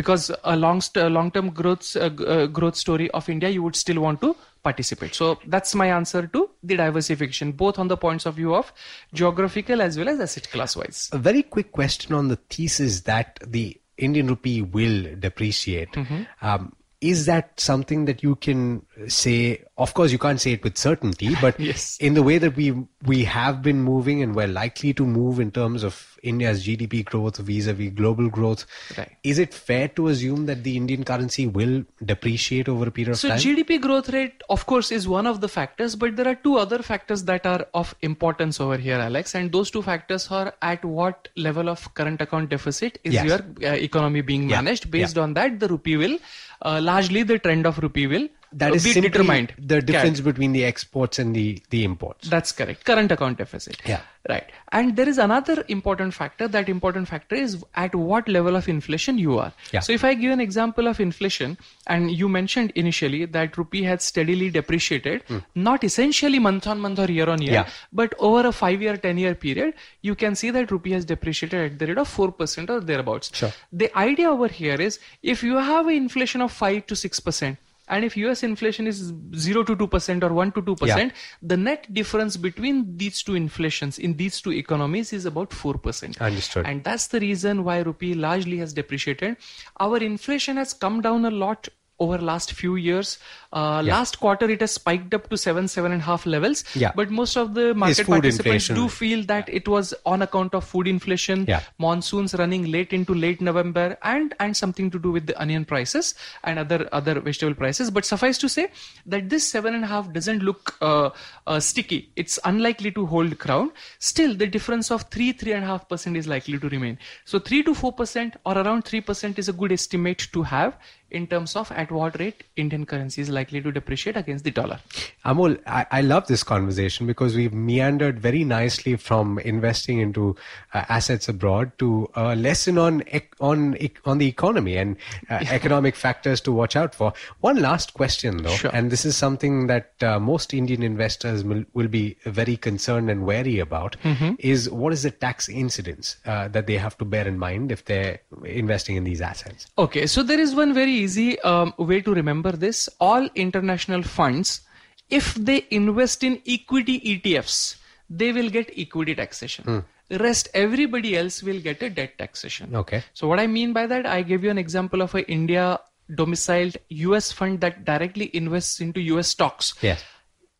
because 0.00 0.30
a 0.44 0.56
long 0.56 0.80
st- 0.80 1.10
long 1.12 1.30
term 1.30 1.50
growth 1.50 1.96
uh, 1.96 2.10
uh, 2.34 2.46
growth 2.46 2.76
story 2.84 3.10
of 3.10 3.28
india 3.28 3.48
you 3.56 3.62
would 3.62 3.76
still 3.84 4.00
want 4.06 4.20
to 4.20 4.34
participate 4.68 5.14
so 5.14 5.38
that's 5.46 5.74
my 5.74 5.88
answer 5.98 6.26
to 6.26 6.48
the 6.62 6.76
diversification 6.76 7.52
both 7.52 7.78
on 7.78 7.88
the 7.88 7.96
points 7.96 8.26
of 8.26 8.34
view 8.34 8.54
of 8.54 8.72
geographical 9.12 9.80
as 9.82 9.98
well 9.98 10.08
as 10.08 10.20
asset 10.20 10.50
class 10.50 10.76
wise 10.76 11.08
A 11.12 11.18
very 11.18 11.42
quick 11.42 11.72
question 11.72 12.14
on 12.14 12.28
the 12.28 12.36
thesis 12.56 13.02
that 13.02 13.38
the 13.46 13.66
Indian 13.98 14.28
rupee 14.28 14.62
will 14.62 15.16
depreciate. 15.18 15.92
Mm-hmm. 15.92 16.22
Um, 16.40 16.72
is 17.00 17.26
that 17.26 17.58
something 17.60 18.06
that 18.06 18.22
you 18.24 18.34
can 18.36 18.82
say? 19.06 19.62
Of 19.76 19.94
course, 19.94 20.10
you 20.10 20.18
can't 20.18 20.40
say 20.40 20.52
it 20.52 20.64
with 20.64 20.76
certainty, 20.76 21.34
but 21.40 21.58
Yes. 21.60 21.96
in 22.00 22.14
the 22.14 22.22
way 22.22 22.38
that 22.38 22.56
we 22.56 22.74
we 23.06 23.22
have 23.24 23.62
been 23.62 23.82
moving 23.82 24.22
and 24.22 24.34
we're 24.34 24.48
likely 24.48 24.92
to 24.94 25.06
move 25.06 25.38
in 25.38 25.52
terms 25.52 25.84
of 25.84 26.18
India's 26.24 26.64
GDP 26.66 27.04
growth 27.04 27.36
vis-a-vis 27.36 27.90
global 27.92 28.28
growth, 28.28 28.66
Right. 28.96 29.12
is 29.22 29.38
it 29.38 29.54
fair 29.54 29.86
to 29.98 30.08
assume 30.08 30.46
that 30.46 30.64
the 30.64 30.76
Indian 30.76 31.04
currency 31.04 31.46
will 31.46 31.84
depreciate 32.04 32.68
over 32.68 32.88
a 32.88 32.90
period 32.90 33.12
of 33.14 33.20
time? 33.20 33.38
So? 33.38 33.48
GDP 33.48 33.80
growth 33.80 34.08
rate, 34.08 34.42
of 34.50 34.66
course, 34.66 34.90
is 34.90 35.06
one 35.06 35.28
of 35.28 35.40
the 35.40 35.48
factors, 35.48 35.94
but 35.94 36.16
there 36.16 36.26
are 36.26 36.34
two 36.34 36.56
other 36.56 36.82
factors 36.82 37.22
that 37.24 37.46
are 37.46 37.64
of 37.74 37.94
importance 38.02 38.60
over 38.60 38.76
here, 38.76 38.96
Alex. 38.96 39.36
And 39.36 39.52
those 39.52 39.70
two 39.70 39.82
factors 39.82 40.28
are 40.32 40.52
at 40.60 40.84
what 40.84 41.28
level 41.36 41.68
of 41.68 41.94
current 41.94 42.20
account 42.20 42.50
deficit 42.50 42.98
is 43.04 43.14
Yes. 43.14 43.26
your 43.26 43.70
uh, 43.70 43.74
economy 43.76 44.20
being 44.22 44.50
Yeah, 44.50 44.56
managed. 44.62 44.90
Based 44.90 45.16
yeah. 45.16 45.22
on 45.22 45.34
that, 45.34 45.60
the 45.60 45.68
rupee 45.68 45.96
will 45.96 46.18
Uh, 46.62 46.80
largely 46.82 47.22
the 47.22 47.38
trend 47.38 47.66
of 47.66 47.78
rupee 47.78 48.06
will 48.06 48.28
that 48.52 48.74
is 48.74 48.82
simply 48.82 49.08
determined. 49.08 49.54
the 49.58 49.80
difference 49.82 50.20
between 50.20 50.52
the 50.52 50.64
exports 50.64 51.18
and 51.18 51.34
the 51.34 51.62
the 51.70 51.84
imports. 51.84 52.28
That's 52.28 52.52
correct. 52.52 52.84
Current 52.84 53.12
account 53.12 53.38
deficit. 53.38 53.80
Yeah. 53.84 54.00
Right. 54.28 54.50
And 54.72 54.96
there 54.96 55.08
is 55.08 55.16
another 55.16 55.64
important 55.68 56.12
factor. 56.12 56.48
That 56.48 56.68
important 56.68 57.08
factor 57.08 57.34
is 57.34 57.64
at 57.74 57.94
what 57.94 58.28
level 58.28 58.56
of 58.56 58.68
inflation 58.68 59.16
you 59.16 59.38
are. 59.38 59.52
Yeah. 59.72 59.80
So 59.80 59.92
if 59.92 60.04
I 60.04 60.12
give 60.14 60.32
an 60.32 60.40
example 60.40 60.86
of 60.86 61.00
inflation, 61.00 61.56
and 61.86 62.10
you 62.10 62.28
mentioned 62.28 62.72
initially 62.74 63.24
that 63.26 63.56
rupee 63.56 63.84
has 63.84 64.04
steadily 64.04 64.50
depreciated, 64.50 65.22
hmm. 65.22 65.38
not 65.54 65.82
essentially 65.82 66.38
month 66.38 66.66
on 66.66 66.80
month 66.80 66.98
or 66.98 67.10
year 67.10 67.28
on 67.28 67.40
year. 67.40 67.52
Yeah. 67.52 67.68
but 67.92 68.14
over 68.18 68.46
a 68.48 68.52
five 68.52 68.82
year, 68.82 68.96
10 68.96 69.18
year 69.18 69.34
period, 69.34 69.74
you 70.02 70.14
can 70.14 70.34
see 70.34 70.50
that 70.50 70.70
rupee 70.70 70.92
has 70.92 71.04
depreciated 71.04 71.72
at 71.72 71.78
the 71.78 71.86
rate 71.86 71.98
of 71.98 72.08
4% 72.14 72.70
or 72.70 72.80
thereabouts. 72.80 73.30
Sure. 73.34 73.52
The 73.72 73.96
idea 73.96 74.30
over 74.30 74.48
here 74.48 74.80
is 74.80 74.98
if 75.22 75.42
you 75.42 75.56
have 75.56 75.86
an 75.86 75.94
inflation 75.94 76.42
of 76.42 76.52
5 76.52 76.86
to 76.86 76.94
6%, 76.94 77.56
and 77.88 78.04
if 78.04 78.16
US 78.16 78.42
inflation 78.42 78.86
is 78.86 79.12
0 79.34 79.64
to 79.64 79.76
2% 79.76 80.22
or 80.22 80.32
1 80.32 80.52
to 80.52 80.62
2%, 80.62 80.86
Yeah. 80.86 81.10
the 81.42 81.56
net 81.56 81.92
difference 81.92 82.36
between 82.36 82.96
these 82.96 83.22
two 83.22 83.34
inflations 83.34 83.98
in 83.98 84.16
these 84.16 84.40
two 84.40 84.52
economies 84.52 85.12
is 85.12 85.24
about 85.24 85.50
4%. 85.50 86.20
Understood. 86.20 86.66
And 86.66 86.84
that's 86.84 87.08
the 87.08 87.20
reason 87.20 87.64
why 87.64 87.78
rupee 87.78 88.14
largely 88.14 88.58
has 88.58 88.72
depreciated. 88.72 89.36
Our 89.80 89.98
inflation 89.98 90.56
has 90.56 90.72
come 90.74 91.00
down 91.00 91.24
a 91.24 91.30
lot 91.30 91.68
over 92.00 92.18
last 92.18 92.52
few 92.52 92.76
years. 92.76 93.18
Uh, 93.50 93.82
Yeah. 93.84 93.94
Last 93.94 94.18
quarter, 94.20 94.48
it 94.50 94.60
has 94.60 94.72
spiked 94.72 95.14
up 95.14 95.28
to 95.30 95.36
seven, 95.38 95.68
seven 95.68 95.92
and 95.92 96.02
a 96.02 96.04
half 96.04 96.26
levels. 96.26 96.64
Yeah. 96.74 96.92
But 96.94 97.10
most 97.10 97.34
of 97.36 97.54
the 97.54 97.72
market 97.74 98.06
participants 98.06 98.68
inflation. 98.68 98.74
do 98.76 98.88
feel 98.88 99.24
that 99.24 99.48
it 99.48 99.66
was 99.66 99.94
on 100.04 100.20
account 100.20 100.54
of 100.54 100.64
food 100.64 100.86
inflation, 100.86 101.46
Yeah. 101.48 101.62
monsoons 101.78 102.34
running 102.34 102.70
late 102.70 102.92
into 102.92 103.14
late 103.14 103.40
November, 103.40 103.96
and 104.02 104.34
and 104.38 104.54
something 104.54 104.90
to 104.90 104.98
do 104.98 105.10
with 105.10 105.26
the 105.26 105.40
onion 105.40 105.64
prices 105.64 106.14
and 106.44 106.58
other 106.58 106.88
other 106.92 107.18
vegetable 107.20 107.54
prices. 107.54 107.90
But 107.90 108.04
suffice 108.04 108.36
to 108.38 108.50
say 108.50 108.66
that 109.06 109.30
this 109.30 109.48
seven 109.48 109.74
and 109.74 109.84
a 109.84 109.86
half 109.86 110.12
doesn't 110.12 110.42
look 110.42 110.76
uh, 110.82 111.08
uh, 111.46 111.58
sticky. 111.58 112.10
It's 112.16 112.38
unlikely 112.44 112.92
to 112.92 113.06
hold 113.06 113.38
ground. 113.38 113.72
Still, 113.98 114.34
the 114.34 114.46
difference 114.46 114.90
of 114.90 115.08
three 115.16 115.32
three 115.32 115.52
and 115.52 115.64
a 115.64 115.68
half 115.68 115.88
percent 115.88 116.18
is 116.18 116.26
likely 116.26 116.58
to 116.58 116.68
remain. 116.68 116.98
So 117.24 117.38
three 117.38 117.62
to 117.62 117.74
four 117.74 117.92
percent 117.94 118.36
or 118.44 118.58
around 118.58 118.84
three 118.84 119.00
percent 119.00 119.38
is 119.38 119.48
a 119.48 119.52
good 119.54 119.72
estimate 119.72 120.28
to 120.34 120.42
have 120.42 120.76
in 121.10 121.26
terms 121.26 121.56
of 121.56 121.72
at 121.72 121.90
what 121.90 122.18
rate 122.20 122.44
Indian 122.56 122.84
currency 122.84 123.22
is 123.22 123.30
likely 123.38 123.60
to 123.66 123.72
depreciate 123.78 124.16
against 124.22 124.44
the 124.44 124.50
dollar. 124.60 124.78
Amol, 125.24 125.58
I, 125.66 125.86
I 125.90 126.00
love 126.12 126.26
this 126.26 126.42
conversation 126.42 127.06
because 127.06 127.36
we've 127.40 127.52
meandered 127.70 128.20
very 128.20 128.44
nicely 128.44 128.96
from 128.96 129.38
investing 129.40 129.98
into 129.98 130.36
uh, 130.74 130.84
assets 130.88 131.28
abroad 131.28 131.72
to 131.78 131.88
a 132.14 132.34
lesson 132.36 132.78
on 132.78 133.02
on 133.40 133.76
on 134.04 134.18
the 134.18 134.26
economy 134.26 134.76
and 134.76 134.96
uh, 135.30 135.44
economic 135.58 135.94
factors 136.04 136.40
to 136.42 136.52
watch 136.52 136.76
out 136.76 136.94
for. 136.94 137.12
One 137.40 137.60
last 137.68 137.94
question, 137.94 138.42
though, 138.42 138.56
Sure. 138.62 138.70
and 138.74 138.90
this 138.90 139.04
is 139.04 139.16
something 139.16 139.66
that 139.68 139.92
uh, 140.02 140.18
most 140.18 140.54
Indian 140.54 140.82
investors 140.82 141.44
will, 141.44 141.64
will 141.74 141.88
be 141.88 142.16
very 142.24 142.56
concerned 142.56 143.10
and 143.10 143.24
wary 143.32 143.58
about: 143.58 143.96
is 144.38 144.68
what 144.70 144.92
is 144.92 145.02
the 145.02 145.10
tax 145.10 145.48
incidence 145.48 146.16
uh, 146.26 146.48
that 146.48 146.66
they 146.66 146.78
have 146.78 146.96
to 146.98 147.04
bear 147.04 147.26
in 147.32 147.38
mind 147.38 147.70
if 147.76 147.84
they're 147.84 148.18
investing 148.44 148.96
in 148.96 149.04
these 149.04 149.20
assets? 149.20 149.66
Okay, 149.86 150.06
so 150.06 150.22
there 150.22 150.40
is 150.40 150.54
one 150.54 150.74
very 150.74 150.92
easy 150.92 151.38
um, 151.40 151.72
way 151.78 152.00
to 152.00 152.14
remember 152.14 152.52
this. 152.52 152.88
All 153.00 153.27
international 153.34 154.02
funds, 154.02 154.62
if 155.10 155.34
they 155.34 155.66
invest 155.70 156.22
in 156.22 156.40
equity 156.46 157.00
ETFs, 157.00 157.76
they 158.10 158.32
will 158.32 158.50
get 158.50 158.70
equity 158.76 159.14
taxation. 159.14 159.64
Hmm. 159.64 159.78
Rest 160.16 160.48
everybody 160.54 161.16
else 161.16 161.42
will 161.42 161.60
get 161.60 161.82
a 161.82 161.90
debt 161.90 162.16
taxation. 162.18 162.74
Okay. 162.74 163.02
So 163.12 163.28
what 163.28 163.38
I 163.38 163.46
mean 163.46 163.72
by 163.72 163.86
that, 163.86 164.06
I 164.06 164.22
gave 164.22 164.42
you 164.42 164.50
an 164.50 164.58
example 164.58 165.02
of 165.02 165.14
a 165.14 165.30
India 165.30 165.78
domiciled 166.14 166.76
US 166.88 167.32
fund 167.32 167.60
that 167.60 167.84
directly 167.84 168.34
invests 168.34 168.80
into 168.80 169.00
US 169.00 169.28
stocks 169.28 169.74
Yes. 169.82 170.02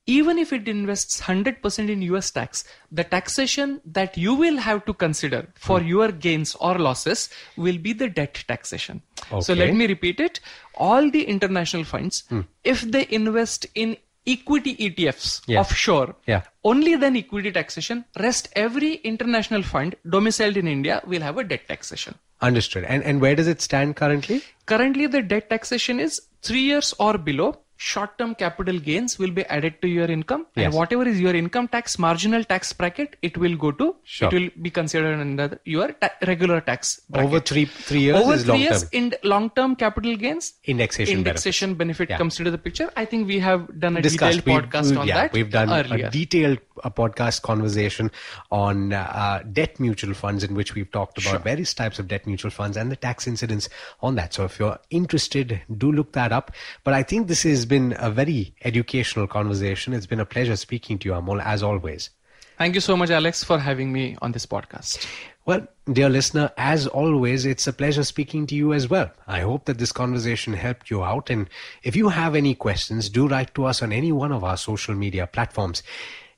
Even 0.09 0.39
if 0.39 0.53
it 0.55 0.67
invests 0.67 1.21
100% 1.21 1.91
in 1.91 2.03
US 2.03 2.31
tax, 2.31 2.65
the 2.91 3.05
taxation 3.05 3.81
that 3.85 4.17
you 4.17 4.35
will 4.35 4.57
have 4.57 4.85
to 4.87 4.95
consider 4.95 5.47
for 5.55 5.81
hmm. 5.81 5.87
your 5.87 6.11
gains 6.11 6.55
or 6.55 6.79
losses 6.79 7.29
will 7.59 7.77
be 7.77 7.93
the 7.93 8.09
debt 8.09 8.43
taxation. 8.49 9.03
Okay. 9.31 9.43
So 9.43 9.53
let 9.53 9.75
me 9.75 9.87
repeat 9.87 10.19
it. 10.19 10.41
All 10.77 11.11
the 11.11 11.25
international 11.25 11.85
funds, 11.85 12.25
hmm. 12.31 12.41
if 12.65 12.81
they 12.81 13.07
invest 13.11 13.67
in 13.75 13.99
equity 14.27 14.77
ETFs 14.77 15.43
Yeah. 15.47 15.61
offshore, 15.61 16.17
Yeah. 16.27 16.43
only 16.65 16.97
then 16.97 17.15
equity 17.17 17.53
taxation, 17.53 18.05
rest 18.19 18.49
every 18.57 18.95
international 19.13 19.63
fund 19.63 19.95
domiciled 20.09 20.57
in 20.57 20.67
India 20.67 21.03
will 21.07 21.23
have 21.23 21.37
a 21.37 21.45
debt 21.45 21.69
taxation. 21.69 22.15
Understood. 22.41 22.85
And 22.85 23.03
and 23.03 23.21
where 23.21 23.35
does 23.35 23.49
it 23.49 23.61
stand 23.61 23.97
currently? 23.97 24.43
Currently, 24.67 25.07
the 25.07 25.23
debt 25.23 25.51
taxation 25.51 26.01
is 26.01 26.21
three 26.41 26.61
years 26.73 26.95
or 26.99 27.19
below. 27.19 27.57
Short-term 27.81 28.35
capital 28.35 28.79
gains 28.81 29.19
will 29.21 29.31
be 29.31 29.45
added 29.45 29.81
to 29.83 29.89
your 29.89 30.07
income, 30.07 30.47
Yes. 30.57 30.65
and 30.67 30.75
whatever 30.75 31.07
is 31.07 31.21
your 31.21 31.35
income 31.35 31.69
tax 31.69 31.97
marginal 31.97 32.43
tax 32.43 32.73
bracket, 32.73 33.15
it 33.23 33.39
will 33.39 33.55
go 33.57 33.71
to. 33.71 33.95
Sure. 34.03 34.29
It 34.29 34.35
will 34.35 34.49
be 34.61 34.71
considered 34.71 35.21
under 35.21 35.61
your 35.65 35.93
ta- 35.93 36.11
regular 36.27 36.61
tax 36.61 37.01
bracket. 37.09 37.29
Over 37.29 37.39
three 37.41 37.67
three 37.67 38.01
years 38.01 38.17
Over 38.21 38.35
is 38.35 38.45
three 38.45 38.59
years, 38.59 38.83
term. 38.83 38.91
in 38.93 39.15
long-term 39.23 39.77
capital 39.77 40.17
gains, 40.17 40.55
Indexation 40.65 41.19
indexation 41.19 41.75
benefit 41.75 42.11
Yeah. 42.11 42.19
comes 42.19 42.39
into 42.41 42.51
the 42.51 42.59
picture. 42.59 42.91
I 42.97 43.05
think 43.05 43.29
we 43.29 43.39
have 43.39 43.69
done 43.79 43.97
a 43.97 44.03
discussed. 44.03 44.39
detailed 44.45 44.65
podcast 44.71 44.91
we've, 44.91 44.99
on 44.99 45.07
yeah, 45.07 45.15
that. 45.23 45.33
We've 45.33 45.51
done 45.51 45.71
earlier. 45.73 46.07
a 46.07 46.11
detailed 46.11 46.59
uh, 46.83 46.91
podcast 46.91 47.43
conversation 47.43 48.11
on 48.51 48.93
uh, 48.93 49.43
debt 49.53 49.79
mutual 49.79 50.15
funds 50.15 50.43
in 50.43 50.55
which 50.55 50.75
we've 50.75 50.91
talked 50.91 51.19
about 51.19 51.31
Sure. 51.31 51.39
various 51.39 51.75
types 51.75 51.99
of 52.01 52.09
debt 52.09 52.27
mutual 52.27 52.51
funds 52.51 52.77
and 52.77 52.91
the 52.91 52.97
tax 52.97 53.27
incidence 53.29 53.69
on 54.01 54.17
that. 54.17 54.35
So 54.35 54.45
if 54.45 54.59
you're 54.59 54.79
interested, 54.91 55.61
do 55.77 55.93
look 55.93 56.13
that 56.13 56.33
up. 56.33 56.51
But 56.85 56.95
I 56.95 57.03
think 57.05 57.29
this 57.29 57.43
has 57.45 57.68
been 57.69 57.95
a 57.99 58.11
very 58.11 58.55
educational 58.65 59.27
conversation. 59.27 59.93
It's 59.93 60.07
been 60.07 60.21
a 60.21 60.27
pleasure 60.27 60.57
speaking 60.57 60.99
to 61.01 61.09
you, 61.09 61.15
Amol, 61.15 61.43
as 61.45 61.63
always. 61.63 62.11
Thank 62.57 62.75
you 62.75 62.81
so 62.81 62.97
much, 62.97 63.11
Alex, 63.11 63.45
for 63.45 63.59
having 63.59 63.93
me 63.93 64.17
on 64.21 64.33
this 64.33 64.45
podcast. 64.45 65.07
Well, 65.47 65.67
dear 65.91 66.09
listener, 66.09 66.51
as 66.59 66.87
always, 66.87 67.47
it's 67.47 67.67
a 67.67 67.73
pleasure 67.73 68.03
speaking 68.03 68.47
to 68.49 68.55
you 68.55 68.75
as 68.75 68.91
well. 68.91 69.11
I 69.27 69.41
hope 69.41 69.67
that 69.67 69.79
this 69.79 69.93
conversation 69.93 70.53
helped 70.53 70.91
you 70.91 71.05
out. 71.05 71.31
And 71.31 71.49
if 71.85 71.95
you 71.95 72.09
have 72.09 72.35
any 72.35 72.55
questions, 72.55 73.09
do 73.09 73.29
write 73.29 73.55
to 73.55 73.65
us 73.65 73.81
on 73.81 73.93
any 73.93 74.13
one 74.13 74.33
of 74.33 74.43
our 74.43 74.57
social 74.57 74.95
media 74.95 75.27
platforms. 75.27 75.83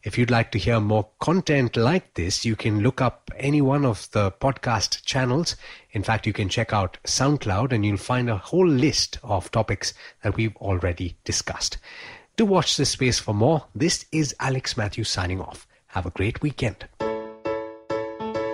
If 0.03 0.17
you'd 0.17 0.31
like 0.31 0.51
to 0.53 0.59
hear 0.59 0.81
more 0.81 1.11
content 1.21 1.77
like 1.77 2.15
this, 2.15 2.43
you 2.47 2.57
can 2.57 2.81
look 2.81 3.03
up 3.03 3.31
any 3.37 3.61
one 3.61 3.85
of 3.85 4.11
the 4.13 4.31
podcast 4.31 5.05
channels. 5.05 5.57
In 5.93 6.03
fact, 6.03 6.27
you 6.27 6.33
can 6.33 6.49
check 6.49 6.73
out 6.73 6.97
SoundCloud 7.05 7.73
and 7.73 7.85
you'll 7.85 7.99
find 7.99 8.31
a 8.31 8.39
whole 8.39 8.67
list 8.67 9.19
of 9.23 9.51
topics 9.51 9.93
that 10.23 10.37
we've 10.37 10.57
already 10.57 11.19
discussed. 11.25 11.77
Do 12.37 12.47
watch 12.47 12.79
this 12.79 12.91
space 12.91 13.19
for 13.19 13.35
more, 13.35 13.67
this 13.75 14.07
is 14.11 14.35
Alex 14.41 14.75
Matthews 14.75 15.11
signing 15.11 15.43
off. 15.43 15.67
Have 15.89 16.07
a 16.07 16.11
great 16.11 16.41
weekend. 16.41 16.89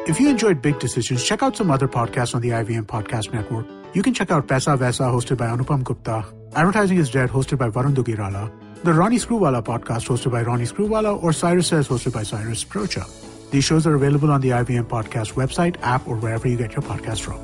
If 0.07 0.21
you 0.21 0.29
enjoyed 0.29 0.63
Big 0.63 0.79
Decisions, 0.79 1.25
check 1.25 1.43
out 1.43 1.57
some 1.57 1.69
other 1.69 1.89
podcasts 1.89 2.33
on 2.35 2.41
the 2.41 2.51
IVM 2.51 2.87
Podcast 2.87 3.33
Network. 3.33 3.67
You 3.93 4.05
can 4.05 4.15
check 4.15 4.31
out 4.31 4.47
Paisa 4.47 4.79
Vaisa, 4.79 5.11
hosted 5.13 5.37
by 5.37 5.47
Anupam 5.47 5.83
Gupta, 5.83 6.25
Advertising 6.55 6.99
is 6.99 7.11
Dead, 7.11 7.29
hosted 7.29 7.59
by 7.59 7.71
Varun 7.71 7.93
Duggirala, 7.93 8.53
the 8.85 8.95
Ronnie 8.95 9.17
Screwvala 9.17 9.65
podcast, 9.65 10.07
hosted 10.07 10.31
by 10.31 10.43
Ronnie 10.43 10.65
Screwvala, 10.65 11.21
or 11.21 11.33
Cyrus 11.33 11.67
Says, 11.67 11.89
hosted 11.89 12.13
by 12.13 12.23
Cyrus 12.23 12.63
Broacha. 12.63 13.05
These 13.51 13.65
shows 13.65 13.85
are 13.85 13.95
available 13.95 14.31
on 14.31 14.41
the 14.41 14.51
IVM 14.51 14.85
Podcast 14.85 15.33
website, 15.33 15.77
app, 15.83 16.07
or 16.07 16.15
wherever 16.17 16.47
you 16.47 16.57
get 16.57 16.73
your 16.73 16.83
podcasts 16.83 17.21
from. 17.21 17.41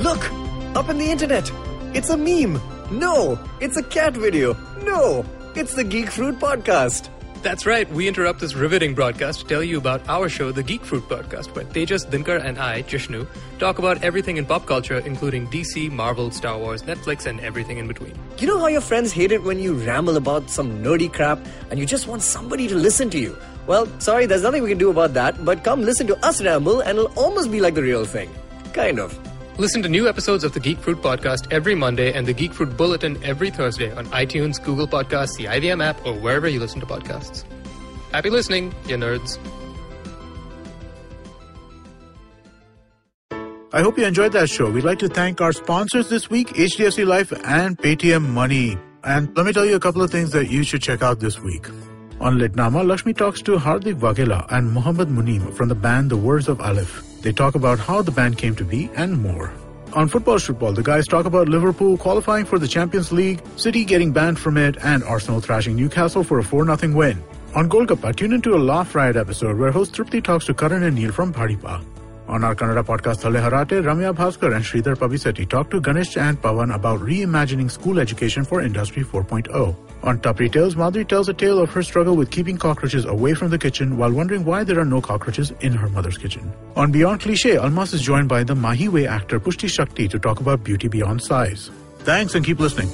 Look! 0.00 0.30
Up 0.76 0.88
in 0.88 0.98
the 0.98 1.10
internet! 1.10 1.50
It's 1.92 2.10
a 2.10 2.16
meme! 2.16 2.60
No! 2.92 3.36
It's 3.60 3.76
a 3.76 3.82
cat 3.82 4.16
video! 4.16 4.56
No! 4.84 5.24
It's 5.56 5.74
the 5.74 5.82
Geek 5.82 6.10
Fruit 6.10 6.38
Podcast! 6.38 7.10
That's 7.42 7.64
right. 7.64 7.90
We 7.90 8.06
interrupt 8.06 8.40
this 8.40 8.54
riveting 8.54 8.94
broadcast 8.94 9.40
to 9.40 9.46
tell 9.46 9.64
you 9.64 9.78
about 9.78 10.06
our 10.10 10.28
show, 10.28 10.52
The 10.52 10.62
Geek 10.62 10.84
Fruit 10.84 11.08
Podcast, 11.08 11.54
where 11.54 11.64
Tejas, 11.64 12.04
Dinkar, 12.04 12.44
and 12.44 12.58
I, 12.58 12.82
Jishnu, 12.82 13.26
talk 13.58 13.78
about 13.78 14.02
everything 14.04 14.36
in 14.36 14.44
pop 14.44 14.66
culture, 14.66 14.98
including 14.98 15.46
DC, 15.46 15.90
Marvel, 15.90 16.30
Star 16.30 16.58
Wars, 16.58 16.82
Netflix, 16.82 17.24
and 17.24 17.40
everything 17.40 17.78
in 17.78 17.88
between. 17.88 18.14
You 18.36 18.46
know 18.46 18.58
how 18.58 18.66
your 18.66 18.82
friends 18.82 19.10
hate 19.10 19.32
it 19.32 19.42
when 19.42 19.58
you 19.58 19.72
ramble 19.72 20.18
about 20.18 20.50
some 20.50 20.82
nerdy 20.82 21.10
crap 21.10 21.38
and 21.70 21.80
you 21.80 21.86
just 21.86 22.06
want 22.06 22.20
somebody 22.20 22.68
to 22.68 22.74
listen 22.74 23.08
to 23.08 23.18
you? 23.18 23.34
Well, 23.66 23.88
sorry, 24.00 24.26
there's 24.26 24.42
nothing 24.42 24.62
we 24.62 24.68
can 24.68 24.78
do 24.78 24.90
about 24.90 25.14
that, 25.14 25.42
but 25.42 25.64
come 25.64 25.80
listen 25.80 26.06
to 26.08 26.26
us 26.26 26.42
ramble 26.42 26.80
and 26.80 26.98
it'll 26.98 27.18
almost 27.18 27.50
be 27.50 27.60
like 27.62 27.74
the 27.74 27.82
real 27.82 28.04
thing. 28.04 28.28
Kind 28.74 28.98
of. 28.98 29.18
Listen 29.60 29.82
to 29.82 29.90
new 29.90 30.08
episodes 30.08 30.42
of 30.42 30.54
the 30.54 30.58
Geek 30.58 30.78
Fruit 30.78 31.02
Podcast 31.02 31.52
every 31.52 31.74
Monday 31.74 32.14
and 32.14 32.26
the 32.26 32.32
Geek 32.32 32.54
Fruit 32.54 32.74
Bulletin 32.78 33.22
every 33.22 33.50
Thursday 33.50 33.92
on 33.92 34.06
iTunes, 34.06 34.56
Google 34.64 34.88
Podcasts, 34.88 35.36
the 35.36 35.44
IVM 35.44 35.84
app, 35.84 36.00
or 36.06 36.14
wherever 36.14 36.48
you 36.48 36.58
listen 36.58 36.80
to 36.80 36.86
podcasts. 36.86 37.44
Happy 38.10 38.30
listening, 38.30 38.72
you 38.86 38.96
nerds. 38.96 39.38
I 43.70 43.82
hope 43.82 43.98
you 43.98 44.06
enjoyed 44.06 44.32
that 44.32 44.48
show. 44.48 44.70
We'd 44.70 44.84
like 44.84 44.98
to 45.00 45.08
thank 45.08 45.42
our 45.42 45.52
sponsors 45.52 46.08
this 46.08 46.30
week, 46.30 46.48
HDFC 46.54 47.06
Life 47.06 47.30
and 47.44 47.76
Paytm 47.76 48.30
Money. 48.30 48.78
And 49.04 49.36
let 49.36 49.44
me 49.44 49.52
tell 49.52 49.66
you 49.66 49.76
a 49.76 49.80
couple 49.80 50.00
of 50.00 50.10
things 50.10 50.30
that 50.30 50.48
you 50.48 50.62
should 50.62 50.80
check 50.80 51.02
out 51.02 51.20
this 51.20 51.38
week. 51.38 51.68
On 52.18 52.38
Litnama, 52.38 52.88
Lakshmi 52.88 53.12
talks 53.12 53.42
to 53.42 53.58
Hardik 53.58 54.00
Waghela 54.00 54.50
and 54.50 54.72
Muhammad 54.72 55.08
Munim 55.08 55.52
from 55.52 55.68
the 55.68 55.74
band 55.74 56.10
The 56.10 56.16
Words 56.16 56.48
of 56.48 56.62
Aleph. 56.62 57.09
They 57.22 57.32
talk 57.32 57.54
about 57.54 57.78
how 57.78 58.02
the 58.02 58.10
band 58.10 58.38
came 58.38 58.54
to 58.56 58.64
be 58.64 58.90
and 58.96 59.20
more. 59.20 59.52
On 59.92 60.08
Football 60.08 60.38
Football, 60.38 60.72
the 60.72 60.82
guys 60.82 61.06
talk 61.08 61.26
about 61.26 61.48
Liverpool 61.48 61.96
qualifying 61.96 62.44
for 62.44 62.58
the 62.58 62.68
Champions 62.68 63.10
League, 63.10 63.42
City 63.56 63.84
getting 63.84 64.12
banned 64.12 64.38
from 64.38 64.56
it, 64.56 64.76
and 64.82 65.02
Arsenal 65.02 65.40
thrashing 65.40 65.74
Newcastle 65.74 66.22
for 66.22 66.38
a 66.38 66.42
4-0 66.42 66.94
win. 66.94 67.22
On 67.56 67.68
Golgappa, 67.68 68.14
tune 68.14 68.32
into 68.32 68.54
a 68.54 68.58
Laugh 68.58 68.94
Riot 68.94 69.16
episode 69.16 69.58
where 69.58 69.72
host 69.72 69.92
Trupti 69.92 70.22
talks 70.22 70.46
to 70.46 70.54
Karan 70.54 70.84
and 70.84 70.94
Neil 70.94 71.10
from 71.10 71.32
Bhadipa. 71.32 71.84
On 72.28 72.44
our 72.44 72.54
Kannada 72.54 72.84
podcast 72.84 73.22
Thale 73.22 73.42
Harate, 73.42 73.82
Ramya 73.82 74.14
Bhaskar 74.14 74.54
and 74.54 74.64
Sridhar 74.64 74.94
Pavisetti 74.94 75.48
talk 75.48 75.68
to 75.70 75.80
Ganesh 75.80 76.16
and 76.16 76.40
Pavan 76.40 76.72
about 76.72 77.00
reimagining 77.00 77.68
school 77.68 77.98
education 77.98 78.44
for 78.44 78.62
Industry 78.62 79.02
4.0. 79.02 79.74
On 80.02 80.18
Tapri 80.18 80.50
Tales, 80.50 80.76
Madhuri 80.76 81.06
tells 81.06 81.28
a 81.28 81.34
tale 81.34 81.58
of 81.58 81.70
her 81.70 81.82
struggle 81.82 82.16
with 82.16 82.30
keeping 82.30 82.56
cockroaches 82.56 83.04
away 83.04 83.34
from 83.34 83.50
the 83.50 83.58
kitchen 83.58 83.98
while 83.98 84.10
wondering 84.10 84.44
why 84.44 84.64
there 84.64 84.78
are 84.78 84.84
no 84.84 85.00
cockroaches 85.00 85.52
in 85.60 85.72
her 85.72 85.88
mother's 85.90 86.16
kitchen. 86.16 86.52
On 86.74 86.90
Beyond 86.90 87.20
Cliche, 87.20 87.58
Almas 87.58 87.92
is 87.92 88.00
joined 88.00 88.28
by 88.28 88.42
the 88.42 88.54
Mahi 88.54 88.88
Way 88.88 89.06
actor 89.06 89.38
Pushti 89.38 89.68
Shakti 89.68 90.08
to 90.08 90.18
talk 90.18 90.40
about 90.40 90.64
beauty 90.64 90.88
beyond 90.88 91.22
size. 91.22 91.70
Thanks 91.98 92.34
and 92.34 92.44
keep 92.44 92.58
listening. 92.58 92.90